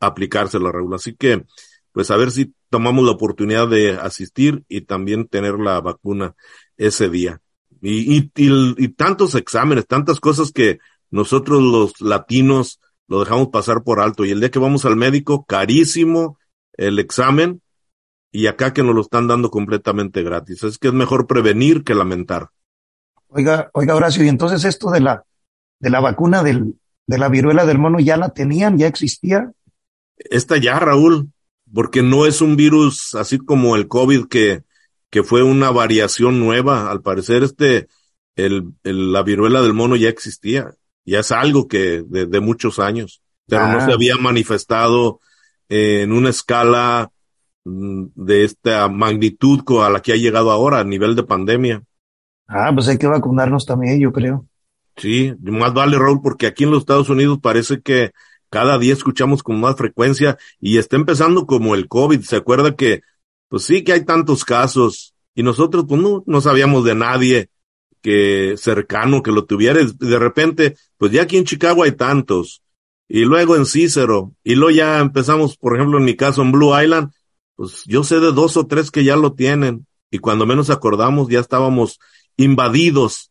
[0.00, 0.94] aplicársela, Raúl.
[0.94, 1.44] Así que,
[1.92, 6.34] pues a ver si tomamos la oportunidad de asistir y también tener la vacuna
[6.78, 7.42] ese día.
[7.82, 10.78] Y, y, y, tantos exámenes, tantas cosas que
[11.10, 14.24] nosotros los latinos lo dejamos pasar por alto.
[14.24, 16.38] Y el día que vamos al médico, carísimo
[16.72, 17.60] el examen,
[18.30, 20.64] y acá que nos lo están dando completamente gratis.
[20.64, 22.48] Es que es mejor prevenir que lamentar.
[23.34, 25.24] Oiga, oiga, Horacio, y entonces esto de la,
[25.80, 26.74] de la vacuna del,
[27.06, 29.52] de la viruela del mono ya la tenían, ya existía.
[30.16, 31.30] Esta ya, Raúl,
[31.72, 34.64] porque no es un virus así como el COVID que,
[35.10, 36.90] que fue una variación nueva.
[36.90, 37.88] Al parecer, este,
[38.36, 40.74] el, la viruela del mono ya existía.
[41.04, 43.94] Ya es algo que de, de muchos años, pero no se ah.
[43.94, 45.20] había manifestado
[45.68, 47.10] en una escala
[47.64, 51.82] mm, de esta magnitud a la que ha llegado ahora a nivel de pandemia.
[52.54, 54.46] Ah, pues hay que vacunarnos también, yo creo.
[54.96, 58.10] Sí, más vale, Raúl, porque aquí en los Estados Unidos parece que
[58.50, 62.20] cada día escuchamos con más frecuencia y está empezando como el COVID.
[62.20, 63.00] ¿Se acuerda que,
[63.48, 67.48] pues sí que hay tantos casos y nosotros pues no, no sabíamos de nadie
[68.02, 69.80] que cercano que lo tuviera.
[69.82, 72.62] De repente, pues ya aquí en Chicago hay tantos
[73.08, 76.78] y luego en Cícero y luego ya empezamos, por ejemplo, en mi caso en Blue
[76.78, 77.12] Island,
[77.56, 81.28] pues yo sé de dos o tres que ya lo tienen y cuando menos acordamos
[81.28, 81.98] ya estábamos
[82.42, 83.30] invadidos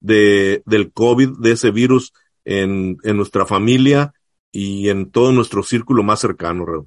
[0.00, 2.12] de, del COVID, de ese virus
[2.44, 4.12] en, en nuestra familia
[4.50, 6.86] y en todo nuestro círculo más cercano, Raúl.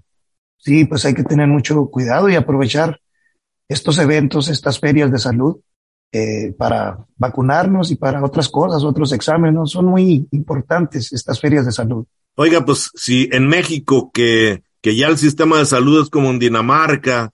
[0.57, 2.99] Sí, pues hay que tener mucho cuidado y aprovechar
[3.67, 5.57] estos eventos, estas ferias de salud,
[6.11, 9.71] eh, para vacunarnos y para otras cosas, otros exámenes.
[9.71, 12.05] Son muy importantes estas ferias de salud.
[12.35, 16.39] Oiga, pues si en México, que, que ya el sistema de salud es como en
[16.39, 17.31] Dinamarca,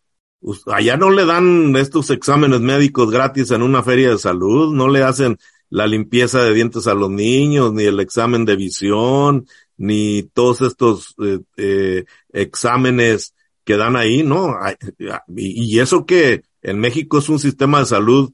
[0.67, 5.03] allá no le dan estos exámenes médicos gratis en una feria de salud, no le
[5.03, 5.37] hacen
[5.69, 11.15] la limpieza de dientes a los niños, ni el examen de visión, ni todos estos
[11.23, 13.33] eh, eh, exámenes
[13.63, 14.55] que dan ahí, ¿no?
[15.35, 18.31] Y, eso que en México es un sistema de salud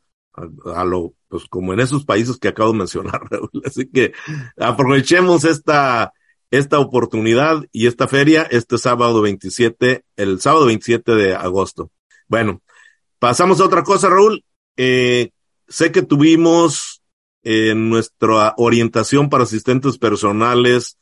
[0.74, 3.22] a, lo, pues como en esos países que acabo de mencionar,
[3.66, 4.14] Así que
[4.58, 6.14] aprovechemos esta,
[6.52, 11.92] esta oportunidad y esta feria este sábado 27, el sábado 27 de agosto.
[12.28, 12.62] Bueno,
[13.20, 14.44] pasamos a otra cosa, Raúl.
[14.76, 15.32] Eh,
[15.68, 17.02] sé que tuvimos
[17.44, 20.98] en nuestra orientación para asistentes personales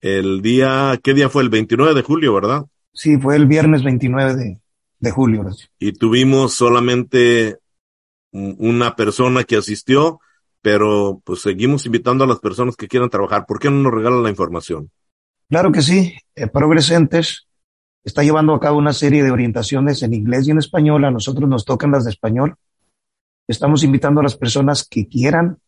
[0.00, 1.42] el día, ¿qué día fue?
[1.42, 2.66] El 29 de julio, ¿verdad?
[2.92, 4.60] Sí, fue el viernes 29 de,
[5.00, 5.44] de julio.
[5.78, 7.58] Y tuvimos solamente
[8.30, 10.20] una persona que asistió,
[10.60, 13.46] pero pues seguimos invitando a las personas que quieran trabajar.
[13.46, 14.90] ¿Por qué no nos regalan la información?
[15.48, 16.14] Claro que sí.
[16.34, 17.45] Eh, Progresentes
[18.06, 21.04] está llevando a cabo una serie de orientaciones en inglés y en español.
[21.04, 22.54] A nosotros nos tocan las de español.
[23.48, 25.58] Estamos invitando a las personas que quieran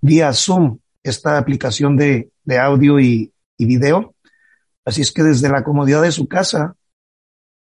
[0.00, 4.14] vía Zoom, esta aplicación de, de audio y, y video.
[4.84, 6.76] Así es que desde la comodidad de su casa,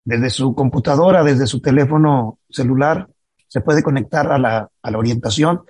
[0.08, 3.10] desde su computadora, desde su teléfono celular,
[3.46, 5.60] se puede conectar a la, orientación.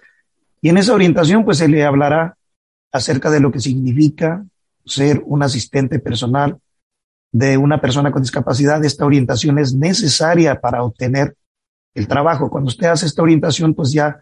[0.62, 2.36] Y en esa orientación, pues se le hablará
[2.92, 4.44] acerca de lo que significa
[4.86, 6.56] ser un asistente personal
[7.32, 8.84] de una persona con discapacidad.
[8.84, 11.34] Esta orientación es necesaria para obtener
[11.94, 12.48] el trabajo.
[12.48, 14.20] Cuando usted hace esta orientación, pues ya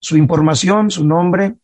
[0.00, 1.54] su información, su nombre,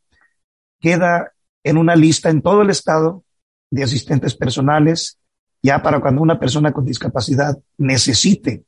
[0.78, 1.32] queda
[1.64, 3.24] en una lista en todo el estado
[3.72, 5.18] de asistentes personales,
[5.62, 8.64] ya para cuando una persona con discapacidad necesite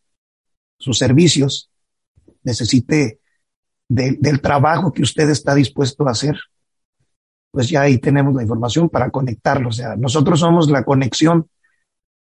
[0.79, 1.71] sus servicios,
[2.43, 3.21] necesite
[3.89, 6.37] del trabajo que usted está dispuesto a hacer
[7.51, 9.69] pues ya ahí tenemos la información para conectarlo.
[9.69, 11.49] O sea, nosotros somos la conexión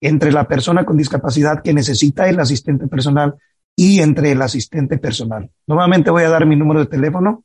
[0.00, 3.34] entre la persona con discapacidad que necesita el asistente personal
[3.74, 5.50] y entre el asistente personal.
[5.66, 7.44] Nuevamente voy a dar mi número de teléfono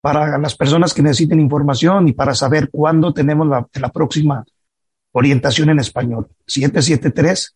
[0.00, 4.44] para las personas que necesiten información y para saber cuándo tenemos la, la próxima
[5.12, 6.28] orientación en español.
[6.46, 7.54] 773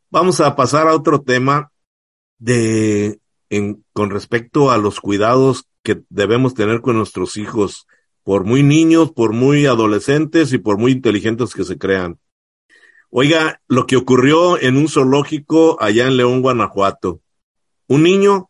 [0.09, 1.71] Vamos a pasar a otro tema
[2.39, 7.87] de en, con respecto a los cuidados que debemos tener con nuestros hijos,
[8.23, 12.17] por muy niños, por muy adolescentes y por muy inteligentes que se crean.
[13.13, 17.19] Oiga, lo que ocurrió en un zoológico allá en León, Guanajuato.
[17.87, 18.49] Un niño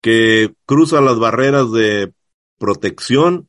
[0.00, 2.12] que cruza las barreras de
[2.58, 3.48] protección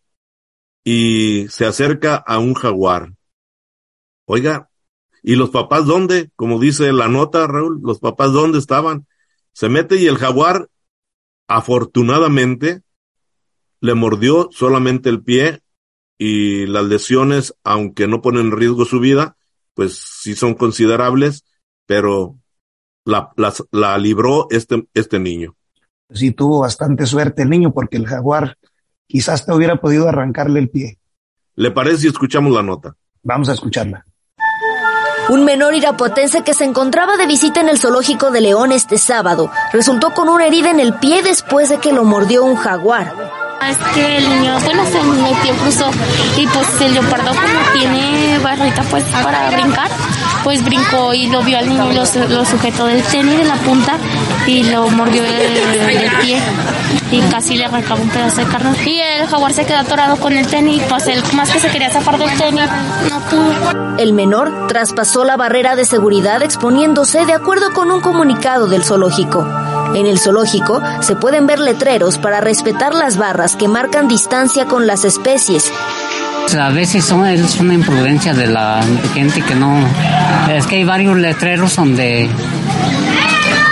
[0.83, 3.15] y se acerca a un jaguar.
[4.25, 4.69] Oiga,
[5.23, 6.29] ¿y los papás dónde?
[6.35, 9.07] Como dice la nota, Raúl, los papás dónde estaban.
[9.53, 10.69] Se mete y el jaguar,
[11.47, 12.83] afortunadamente,
[13.79, 15.63] le mordió solamente el pie
[16.19, 19.37] y las lesiones, aunque no ponen en riesgo su vida,
[19.73, 21.45] pues sí son considerables,
[21.85, 22.35] pero
[23.05, 23.31] la,
[23.71, 25.55] la, libró este, este niño.
[26.09, 28.57] Sí, tuvo bastante suerte el niño porque el jaguar
[29.07, 30.99] quizás te hubiera podido arrancarle el pie.
[31.55, 32.95] ¿Le parece si escuchamos la nota?
[33.23, 34.05] Vamos a escucharla.
[35.29, 39.49] Un menor irapuatense que se encontraba de visita en el zoológico de León este sábado
[39.71, 43.40] resultó con una herida en el pie después de que lo mordió un jaguar.
[43.69, 45.91] Es que el niño, bueno, se metió, cruzó
[46.35, 49.89] y pues el leopardo como tiene barrita pues para brincar,
[50.43, 52.05] pues brincó y lo vio al niño y lo,
[52.45, 53.97] sujetó del tenis de la punta
[54.47, 56.41] y lo mordió del, pie
[57.11, 58.75] y casi le arrancaba un pedazo de carne.
[58.83, 61.91] Y el jaguar se quedó atorado con el tenis, pues él más que se quería
[61.91, 62.67] zafar del tenis,
[63.09, 63.97] no pudo.
[63.99, 69.45] El menor traspasó la barrera de seguridad exponiéndose de acuerdo con un comunicado del zoológico.
[69.95, 74.87] En el zoológico se pueden ver letreros para respetar las barras que marcan distancia con
[74.87, 75.71] las especies.
[76.57, 78.81] A veces son, es una imprudencia de la
[79.13, 79.77] gente que no...
[80.49, 82.29] Es que hay varios letreros donde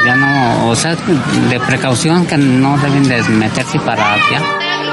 [0.05, 4.41] ya no, o sea, de precaución que no deben de meterse para allá.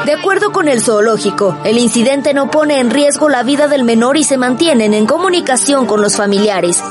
[0.05, 4.17] De acuerdo con el zoológico, el incidente no pone en riesgo la vida del menor
[4.17, 6.83] y se mantienen en comunicación con los familiares.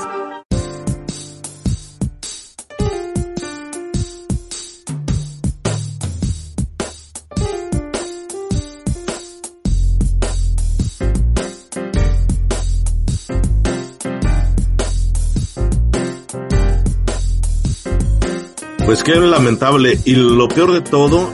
[18.85, 19.99] Pues qué lamentable.
[20.05, 21.27] Y lo peor de todo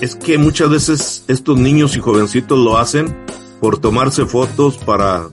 [0.00, 3.16] es que muchas veces estos niños y jovencitos lo hacen
[3.60, 5.28] por tomarse fotos para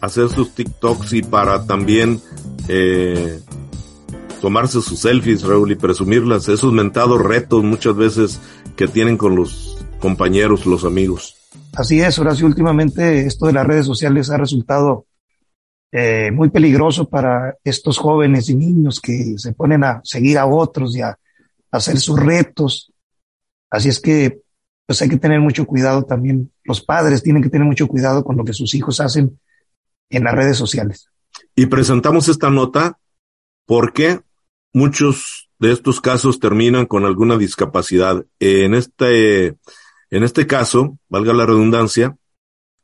[0.00, 2.20] hacer sus TikToks y para también
[2.66, 3.40] eh,
[4.40, 6.48] tomarse sus selfies, Raúl, y presumirlas.
[6.48, 8.40] Esos mentados retos muchas veces
[8.74, 11.36] que tienen con los compañeros, los amigos.
[11.76, 12.46] Así es, Horacio.
[12.46, 15.06] Últimamente esto de las redes sociales ha resultado
[15.94, 20.96] eh, muy peligroso para estos jóvenes y niños que se ponen a seguir a otros
[20.96, 21.18] y a,
[21.70, 22.92] hacer sus retos.
[23.70, 24.40] Así es que
[24.86, 26.52] pues hay que tener mucho cuidado también.
[26.64, 29.38] Los padres tienen que tener mucho cuidado con lo que sus hijos hacen
[30.10, 31.08] en las redes sociales.
[31.54, 32.98] Y presentamos esta nota
[33.66, 34.20] porque
[34.74, 38.24] muchos de estos casos terminan con alguna discapacidad.
[38.38, 39.56] En este,
[40.10, 42.16] en este caso, valga la redundancia,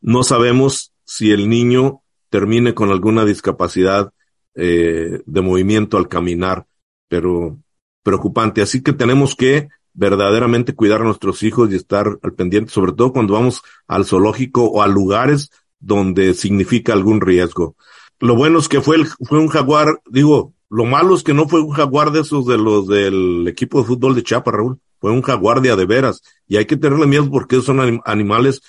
[0.01, 4.13] no sabemos si el niño termine con alguna discapacidad
[4.55, 6.67] eh, de movimiento al caminar,
[7.09, 7.59] pero
[8.03, 8.63] preocupante.
[8.63, 13.13] Así que tenemos que verdaderamente cuidar a nuestros hijos y estar al pendiente, sobre todo
[13.13, 15.51] cuando vamos al zoológico o a lugares
[15.81, 17.77] donde significa algún riesgo.
[18.21, 21.49] Lo bueno es que fue, el, fue un jaguar, digo, lo malo es que no
[21.49, 24.79] fue un jaguar de esos de los del equipo de fútbol de Chiapas, Raúl.
[25.01, 26.23] Fue un jaguar de veras.
[26.47, 28.61] Y hay que tenerle miedo porque son animales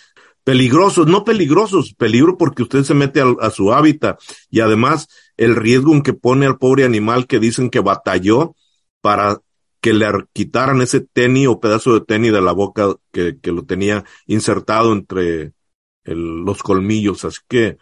[0.50, 4.20] peligrosos, no peligrosos, peligro porque usted se mete a, su hábitat
[4.50, 8.56] y además el riesgo en que pone al pobre animal que dicen que batalló
[9.00, 9.38] para
[9.80, 13.64] que le quitaran ese tenis o pedazo de tenis de la boca que, que lo
[13.66, 15.54] tenía insertado entre
[16.04, 17.26] los colmillos.
[17.26, 17.78] Así que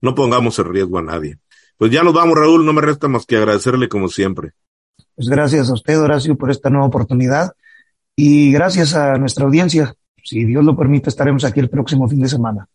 [0.00, 1.40] no pongamos en riesgo a nadie.
[1.76, 2.64] Pues ya nos vamos, Raúl.
[2.64, 4.52] No me resta más que agradecerle como siempre.
[5.16, 7.54] Pues gracias a usted, Horacio, por esta nueva oportunidad
[8.14, 12.28] y gracias a nuestra audiencia si Dios lo permite, estaremos aquí el próximo fin de
[12.28, 12.68] semana.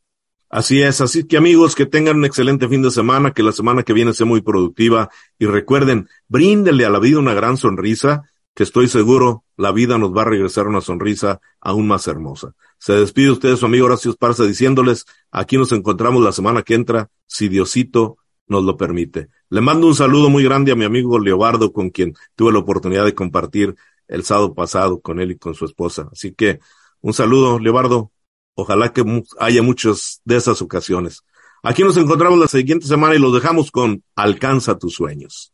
[0.50, 3.84] Así es, así que amigos, que tengan un excelente fin de semana, que la semana
[3.84, 8.24] que viene sea muy productiva y recuerden, bríndenle a la vida una gran sonrisa,
[8.56, 12.54] que estoy seguro la vida nos va a regresar una sonrisa aún más hermosa.
[12.78, 17.10] Se despide usted su amigo Horacio Esparza diciéndoles, aquí nos encontramos la semana que entra,
[17.28, 19.30] si Diosito nos lo permite.
[19.50, 23.06] Le mando un saludo muy grande a mi amigo Leobardo, con quien tuve la oportunidad
[23.06, 23.76] de compartir
[24.08, 26.10] el sábado pasado con él y con su esposa.
[26.12, 26.60] Así que
[27.02, 28.12] un saludo, Leobardo.
[28.56, 29.04] Ojalá que
[29.40, 31.24] haya muchas de esas ocasiones.
[31.64, 35.54] Aquí nos encontramos la siguiente semana y los dejamos con Alcanza tus sueños.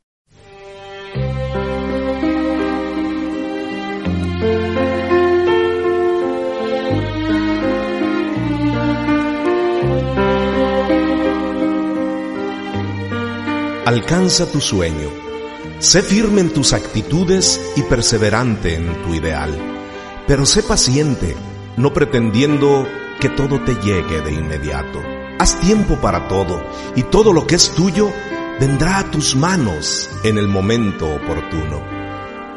[13.86, 15.10] Alcanza tu sueño.
[15.78, 19.74] Sé firme en tus actitudes y perseverante en tu ideal.
[20.28, 21.36] Pero sé paciente,
[21.78, 22.88] no pretendiendo
[23.19, 25.01] que todo te llegue de inmediato.
[25.38, 26.63] Haz tiempo para todo
[26.95, 28.11] y todo lo que es tuyo
[28.59, 31.84] vendrá a tus manos en el momento oportuno.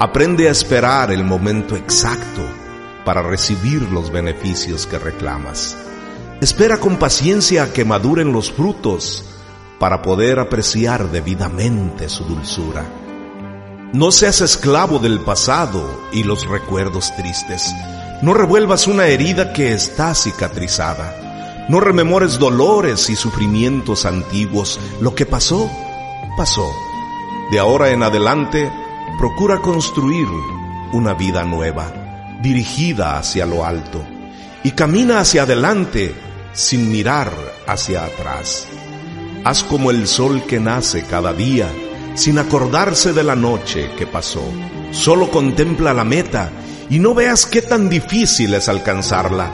[0.00, 2.42] Aprende a esperar el momento exacto
[3.04, 5.76] para recibir los beneficios que reclamas.
[6.40, 9.24] Espera con paciencia a que maduren los frutos
[9.78, 12.84] para poder apreciar debidamente su dulzura.
[13.94, 15.82] No seas esclavo del pasado
[16.12, 17.74] y los recuerdos tristes.
[18.20, 21.66] No revuelvas una herida que está cicatrizada.
[21.70, 24.78] No rememores dolores y sufrimientos antiguos.
[25.00, 25.70] Lo que pasó,
[26.36, 26.70] pasó.
[27.50, 28.70] De ahora en adelante,
[29.18, 30.28] procura construir
[30.92, 31.90] una vida nueva,
[32.42, 34.04] dirigida hacia lo alto,
[34.64, 36.14] y camina hacia adelante
[36.52, 37.32] sin mirar
[37.66, 38.66] hacia atrás.
[39.44, 41.72] Haz como el sol que nace cada día,
[42.18, 44.42] sin acordarse de la noche que pasó.
[44.90, 46.50] Solo contempla la meta
[46.90, 49.52] y no veas qué tan difícil es alcanzarla.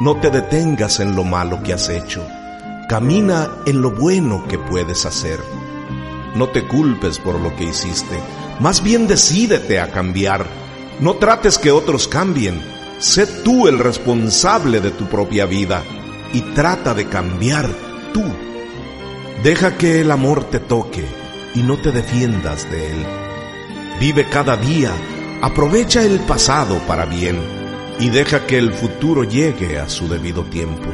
[0.00, 2.26] No te detengas en lo malo que has hecho.
[2.88, 5.38] Camina en lo bueno que puedes hacer.
[6.34, 8.18] No te culpes por lo que hiciste.
[8.58, 10.44] Más bien decídete a cambiar.
[10.98, 12.60] No trates que otros cambien.
[12.98, 15.84] Sé tú el responsable de tu propia vida
[16.32, 17.70] y trata de cambiar
[18.12, 18.24] tú.
[19.44, 21.25] Deja que el amor te toque
[21.56, 23.06] y no te defiendas de él.
[23.98, 24.92] Vive cada día,
[25.40, 27.40] aprovecha el pasado para bien
[27.98, 30.90] y deja que el futuro llegue a su debido tiempo.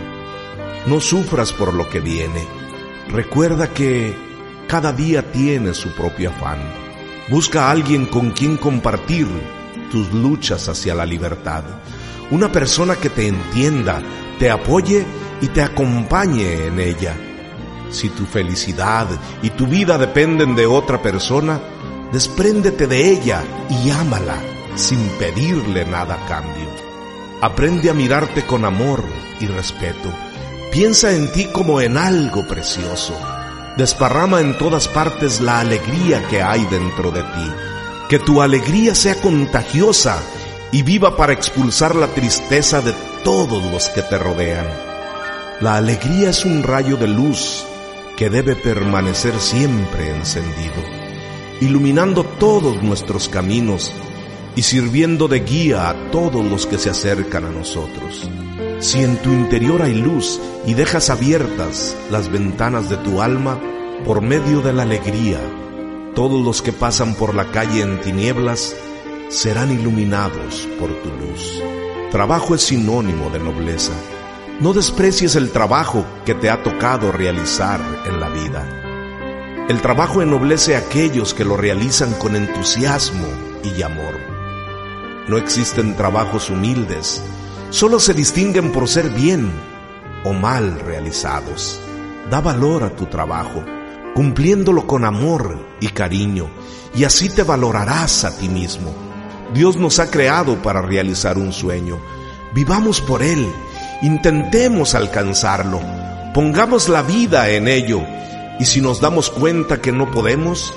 [0.87, 2.47] No sufras por lo que viene.
[3.09, 4.15] Recuerda que
[4.69, 6.61] cada día tiene su propio afán.
[7.29, 9.27] Busca a alguien con quien compartir
[9.91, 11.65] tus luchas hacia la libertad.
[12.31, 14.01] Una persona que te entienda,
[14.39, 15.05] te apoye
[15.41, 17.17] y te acompañe en ella.
[17.93, 19.07] Si tu felicidad
[19.43, 21.61] y tu vida dependen de otra persona,
[22.11, 24.41] despréndete de ella y ámala
[24.75, 26.69] sin pedirle nada a cambio.
[27.43, 29.05] Aprende a mirarte con amor
[29.41, 30.11] y respeto.
[30.73, 33.15] Piensa en ti como en algo precioso.
[33.77, 37.53] Desparrama en todas partes la alegría que hay dentro de ti.
[38.09, 40.19] Que tu alegría sea contagiosa
[40.71, 44.67] y viva para expulsar la tristeza de todos los que te rodean.
[45.61, 47.67] La alegría es un rayo de luz
[48.17, 50.83] que debe permanecer siempre encendido,
[51.61, 53.93] iluminando todos nuestros caminos
[54.55, 58.29] y sirviendo de guía a todos los que se acercan a nosotros.
[58.81, 63.59] Si en tu interior hay luz y dejas abiertas las ventanas de tu alma
[64.05, 65.39] por medio de la alegría,
[66.15, 68.77] todos los que pasan por la calle en tinieblas
[69.29, 71.63] serán iluminados por tu luz.
[72.11, 73.93] Trabajo es sinónimo de nobleza
[74.61, 78.67] no desprecies el trabajo que te ha tocado realizar en la vida.
[79.69, 83.27] El trabajo ennoblece a aquellos que lo realizan con entusiasmo
[83.63, 84.15] y amor.
[85.29, 87.23] No existen trabajos humildes,
[87.71, 89.51] solo se distinguen por ser bien
[90.25, 91.81] o mal realizados.
[92.31, 93.65] Da valor a tu trabajo,
[94.15, 96.49] cumpliéndolo con amor y cariño,
[96.95, 98.93] y así te valorarás a ti mismo.
[99.55, 101.99] Dios nos ha creado para realizar un sueño.
[102.55, 103.47] Vivamos por Él
[104.03, 105.81] Intentemos alcanzarlo,
[106.35, 108.03] pongamos la vida en ello
[108.59, 110.75] y si nos damos cuenta que no podemos,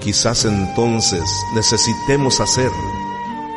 [0.00, 1.22] quizás entonces
[1.54, 2.70] necesitemos hacer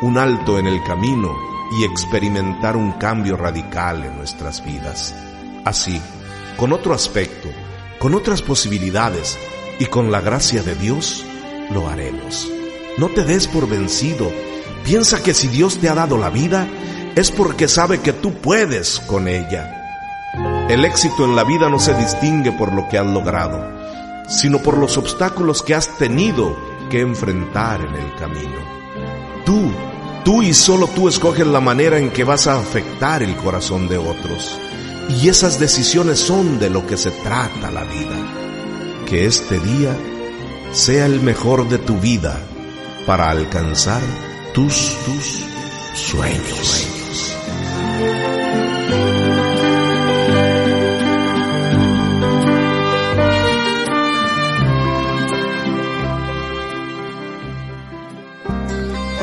[0.02, 1.36] un alto en el camino
[1.80, 5.16] y experimentar un cambio radical en nuestras vidas.
[5.66, 6.00] Así,
[6.58, 7.50] con otro aspecto,
[8.00, 9.38] con otras posibilidades
[9.80, 11.26] y con la gracia de Dios,
[11.72, 12.48] lo haremos.
[12.98, 14.32] No te des por vencido.
[14.84, 16.68] Piensa que si Dios te ha dado la vida,
[17.16, 19.78] es porque sabe que tú puedes con ella.
[20.70, 23.62] El éxito en la vida no se distingue por lo que has logrado,
[24.28, 26.58] sino por los obstáculos que has tenido
[26.90, 28.58] que enfrentar en el camino.
[29.46, 29.72] Tú,
[30.24, 33.98] tú y solo tú escoges la manera en que vas a afectar el corazón de
[33.98, 34.58] otros.
[35.10, 39.06] Y esas decisiones son de lo que se trata la vida.
[39.06, 39.94] Que este día
[40.72, 42.40] sea el mejor de tu vida
[43.06, 44.02] para alcanzar
[44.54, 45.44] tus, tus
[45.94, 47.01] sueños.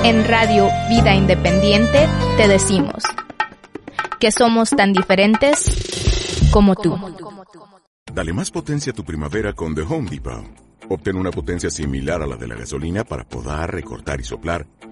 [0.05, 3.03] En Radio Vida Independiente te decimos
[4.21, 6.97] que somos tan diferentes como tú.
[8.13, 10.45] Dale más potencia a tu primavera con The Home Depot.
[10.89, 14.67] Obtén una potencia similar a la de la gasolina para podar, recortar y soplar